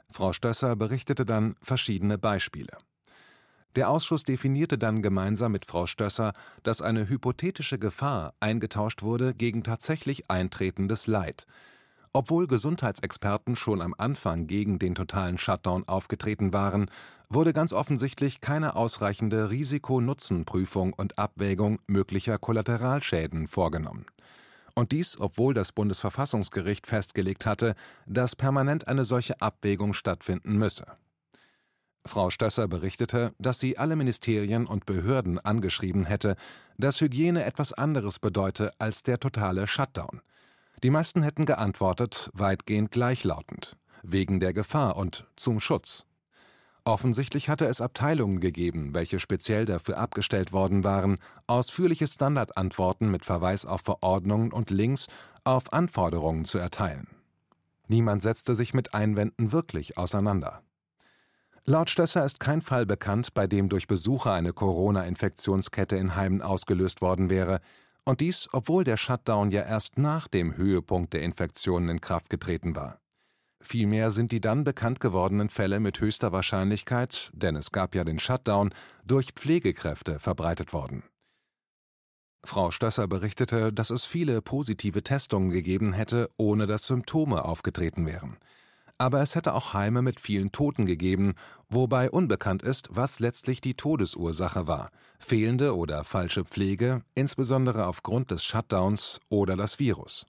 Frau 0.09 0.33
Stösser 0.33 0.77
berichtete 0.77 1.25
dann 1.25 1.57
verschiedene 1.61 2.19
Beispiele. 2.19 2.79
Der 3.75 3.91
Ausschuss 3.91 4.23
definierte 4.23 4.79
dann 4.79 5.03
gemeinsam 5.03 5.51
mit 5.51 5.65
Frau 5.65 5.87
Stösser, 5.87 6.35
dass 6.63 6.83
eine 6.83 7.09
hypothetische 7.09 7.81
Gefahr 7.81 8.35
eingetauscht 8.39 9.03
wurde 9.03 9.35
gegen 9.35 9.65
tatsächlich 9.65 10.31
eintretendes 10.31 11.09
Leid. 11.09 11.49
Obwohl 12.13 12.47
Gesundheitsexperten 12.47 13.55
schon 13.55 13.81
am 13.81 13.95
Anfang 13.97 14.47
gegen 14.47 14.79
den 14.79 14.95
totalen 14.95 15.39
Shutdown 15.39 15.87
aufgetreten 15.87 16.53
waren, 16.53 16.91
wurde 17.29 17.53
ganz 17.53 17.73
offensichtlich 17.73 18.41
keine 18.41 18.75
ausreichende 18.75 19.51
Risiko-Nutzen-Prüfung 19.51 20.93
und 20.93 21.19
Abwägung 21.19 21.79
möglicher 21.87 22.39
Kollateralschäden 22.39 23.47
vorgenommen 23.47 24.07
und 24.75 24.93
dies, 24.93 25.19
obwohl 25.21 25.55
das 25.55 25.73
Bundesverfassungsgericht 25.73 26.87
festgelegt 26.87 27.47
hatte, 27.47 27.75
dass 28.07 28.35
permanent 28.35 28.89
eine 28.89 29.05
solche 29.05 29.41
Abwägung 29.41 29.93
stattfinden 29.93 30.57
müsse. 30.57 30.87
Frau 32.07 32.31
Stösser 32.31 32.67
berichtete, 32.67 33.35
dass 33.39 33.61
sie 33.61 33.77
alle 33.77 33.95
Ministerien 33.95 34.67
und 34.67 34.87
Behörden 34.87 35.39
angeschrieben 35.39 36.07
hätte, 36.07 36.35
dass 36.79 37.01
Hygiene 37.01 37.45
etwas 37.45 37.75
anderes 37.75 38.19
bedeute 38.19 38.73
als 38.79 39.03
der 39.03 39.21
totale 39.21 39.67
Shutdown. 39.67 40.23
Die 40.83 40.91
meisten 40.91 41.23
hätten 41.23 41.45
geantwortet, 41.45 42.31
weitgehend 42.33 42.91
gleichlautend, 42.91 43.77
wegen 44.03 44.41
der 44.41 44.53
Gefahr 44.55 44.97
und 44.97 45.27
zum 45.37 45.61
Schutz. 45.61 46.07
Offensichtlich 46.85 47.51
hatte 47.51 47.67
es 47.67 47.83
Abteilungen 47.83 48.41
gegeben, 48.41 48.95
welche 48.95 49.21
speziell 49.21 49.67
dafür 49.67 49.99
abgestellt 49.99 50.53
worden 50.53 50.83
waren, 50.83 51.19
ausführliche 51.47 52.07
Standardantworten 52.07 53.11
mit 53.11 53.27
Verweis 53.27 53.67
auf 53.67 53.83
Verordnungen 53.83 54.53
und 54.53 54.71
Links 54.71 55.07
auf 55.45 55.73
Anforderungen 55.73 56.47
zu 56.47 56.59
erteilen. 56.59 57.07
Niemand 57.87 58.23
setzte 58.23 58.55
sich 58.55 58.73
mit 58.73 58.95
Einwänden 58.95 59.53
wirklich 59.53 59.99
auseinander. 59.99 60.63
Laut 61.67 61.91
Stösser 61.91 62.25
ist 62.25 62.41
kein 62.41 62.63
Fall 62.63 62.87
bekannt, 62.87 63.35
bei 63.35 63.47
dem 63.47 63.69
durch 63.69 63.87
Besucher 63.87 64.33
eine 64.33 64.55
Corona-Infektionskette 64.55 65.97
in 65.97 66.17
Heimen 66.17 66.41
ausgelöst 66.41 67.03
worden 67.03 67.29
wäre, 67.29 67.61
und 68.11 68.21
dies, 68.21 68.49
obwohl 68.53 68.85
der 68.85 68.97
Shutdown 68.97 69.51
ja 69.51 69.63
erst 69.63 69.97
nach 69.97 70.29
dem 70.29 70.57
Höhepunkt 70.57 71.13
der 71.13 71.23
Infektionen 71.23 71.89
in 71.89 72.01
Kraft 72.01 72.29
getreten 72.29 72.77
war. 72.77 73.01
Vielmehr 73.61 74.11
sind 74.11 74.33
die 74.33 74.41
dann 74.41 74.65
bekannt 74.65 75.01
gewordenen 75.01 75.49
Fälle 75.49 75.81
mit 75.81 76.01
höchster 76.01 76.33
Wahrscheinlichkeit, 76.33 77.31
denn 77.35 77.57
es 77.57 77.71
gab 77.71 77.95
ja 77.95 78.05
den 78.05 78.19
Shutdown, 78.19 78.75
durch 79.05 79.33
Pflegekräfte 79.33 80.19
verbreitet 80.19 80.73
worden. 80.73 81.05
Frau 82.43 82.71
Stösser 82.71 83.07
berichtete, 83.07 83.73
dass 83.73 83.91
es 83.91 84.07
viele 84.07 84.43
positive 84.43 85.03
Testungen 85.03 85.51
gegeben 85.51 85.93
hätte, 85.93 86.31
ohne 86.37 86.67
dass 86.67 86.87
Symptome 86.87 87.45
aufgetreten 87.45 88.07
wären 88.07 88.39
aber 89.01 89.23
es 89.23 89.35
hätte 89.35 89.55
auch 89.55 89.73
Heime 89.73 90.03
mit 90.03 90.21
vielen 90.21 90.53
Toten 90.53 90.85
gegeben, 90.85 91.33
wobei 91.71 92.11
unbekannt 92.11 92.63
ist, 92.63 92.91
was 92.93 93.19
letztlich 93.19 93.63
die 93.63 93.73
Todesursache 93.73 94.67
war, 94.67 94.91
fehlende 95.19 95.75
oder 95.75 96.05
falsche 96.05 96.45
Pflege, 96.45 97.03
insbesondere 97.15 97.87
aufgrund 97.87 98.31
des 98.31 98.45
Shutdowns 98.45 99.19
oder 99.31 99.57
das 99.57 99.79
Virus. 99.79 100.27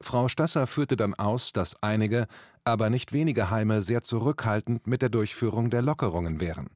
Frau 0.00 0.28
Stasser 0.28 0.68
führte 0.68 0.96
dann 0.96 1.14
aus, 1.14 1.52
dass 1.52 1.82
einige, 1.82 2.28
aber 2.62 2.90
nicht 2.90 3.12
wenige 3.12 3.50
Heime 3.50 3.82
sehr 3.82 4.04
zurückhaltend 4.04 4.86
mit 4.86 5.02
der 5.02 5.08
Durchführung 5.08 5.68
der 5.68 5.82
Lockerungen 5.82 6.38
wären. 6.38 6.70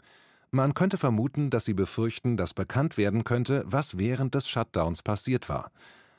Man 0.51 0.75
könnte 0.75 0.99
vermuten, 0.99 1.51
dass 1.51 1.64
sie 1.64 1.75
befürchten, 1.75 2.37
dass 2.37 2.55
bekannt 2.55 2.97
werden 2.97 3.23
könnte, 3.23 3.62
was 3.66 3.99
während 3.99 4.35
des 4.35 4.49
Shutdowns 4.49 5.03
passiert 5.03 5.49
war. 5.49 5.70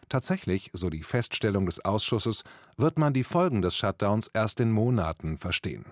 Tatsächlich, 0.09 0.69
so 0.73 0.89
die 0.89 1.03
Feststellung 1.03 1.65
des 1.65 1.83
Ausschusses, 1.83 2.43
wird 2.77 2.97
man 2.97 3.13
die 3.13 3.23
Folgen 3.23 3.61
des 3.61 3.75
Shutdowns 3.75 4.29
erst 4.33 4.59
in 4.59 4.71
Monaten 4.71 5.37
verstehen. 5.37 5.85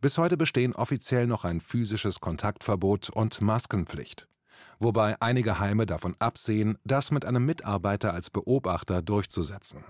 Bis 0.00 0.16
heute 0.16 0.36
bestehen 0.36 0.74
offiziell 0.74 1.26
noch 1.26 1.44
ein 1.44 1.60
physisches 1.60 2.20
Kontaktverbot 2.20 3.10
und 3.10 3.40
Maskenpflicht, 3.40 4.28
wobei 4.78 5.20
einige 5.20 5.58
Heime 5.58 5.86
davon 5.86 6.14
absehen, 6.20 6.78
das 6.84 7.10
mit 7.10 7.24
einem 7.24 7.44
Mitarbeiter 7.44 8.14
als 8.14 8.30
Beobachter 8.30 9.02
durchzusetzen. 9.02 9.84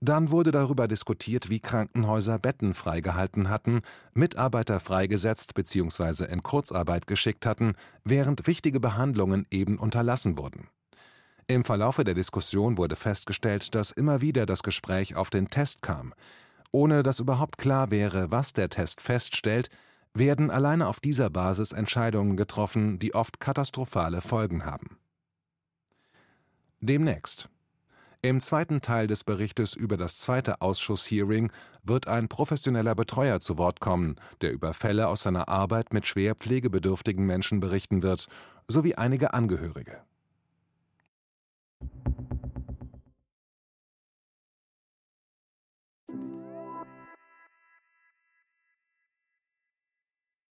Dann 0.00 0.30
wurde 0.30 0.50
darüber 0.50 0.88
diskutiert, 0.88 1.48
wie 1.48 1.60
Krankenhäuser 1.60 2.38
Betten 2.38 2.74
freigehalten 2.74 3.48
hatten, 3.48 3.80
Mitarbeiter 4.12 4.80
freigesetzt 4.80 5.54
bzw. 5.54 6.24
in 6.24 6.42
Kurzarbeit 6.42 7.06
geschickt 7.06 7.46
hatten, 7.46 7.74
während 8.04 8.46
wichtige 8.46 8.80
Behandlungen 8.80 9.46
eben 9.50 9.78
unterlassen 9.78 10.36
wurden. 10.36 10.68
Im 11.46 11.64
Verlaufe 11.64 12.04
der 12.04 12.14
Diskussion 12.14 12.78
wurde 12.78 12.96
festgestellt, 12.96 13.74
dass 13.74 13.90
immer 13.90 14.22
wieder 14.22 14.46
das 14.46 14.62
Gespräch 14.62 15.14
auf 15.14 15.28
den 15.28 15.50
Test 15.50 15.82
kam. 15.82 16.14
Ohne 16.72 17.02
dass 17.02 17.20
überhaupt 17.20 17.58
klar 17.58 17.90
wäre, 17.90 18.32
was 18.32 18.54
der 18.54 18.70
Test 18.70 19.02
feststellt, 19.02 19.68
werden 20.14 20.50
alleine 20.50 20.88
auf 20.88 21.00
dieser 21.00 21.28
Basis 21.28 21.72
Entscheidungen 21.72 22.36
getroffen, 22.36 22.98
die 22.98 23.14
oft 23.14 23.40
katastrophale 23.40 24.20
Folgen 24.20 24.64
haben. 24.64 24.96
Demnächst. 26.80 27.48
Im 28.22 28.40
zweiten 28.40 28.80
Teil 28.80 29.06
des 29.06 29.22
Berichtes 29.22 29.74
über 29.74 29.98
das 29.98 30.18
zweite 30.18 30.62
Ausschusshearing 30.62 31.52
wird 31.82 32.08
ein 32.08 32.28
professioneller 32.28 32.94
Betreuer 32.94 33.40
zu 33.40 33.58
Wort 33.58 33.80
kommen, 33.80 34.16
der 34.40 34.52
über 34.52 34.72
Fälle 34.72 35.08
aus 35.08 35.24
seiner 35.24 35.50
Arbeit 35.50 35.92
mit 35.92 36.06
schwer 36.06 36.34
pflegebedürftigen 36.34 37.26
Menschen 37.26 37.60
berichten 37.60 38.02
wird, 38.02 38.28
sowie 38.66 38.94
einige 38.94 39.34
Angehörige. 39.34 40.00
Thank 41.92 42.30
you. 42.30 42.33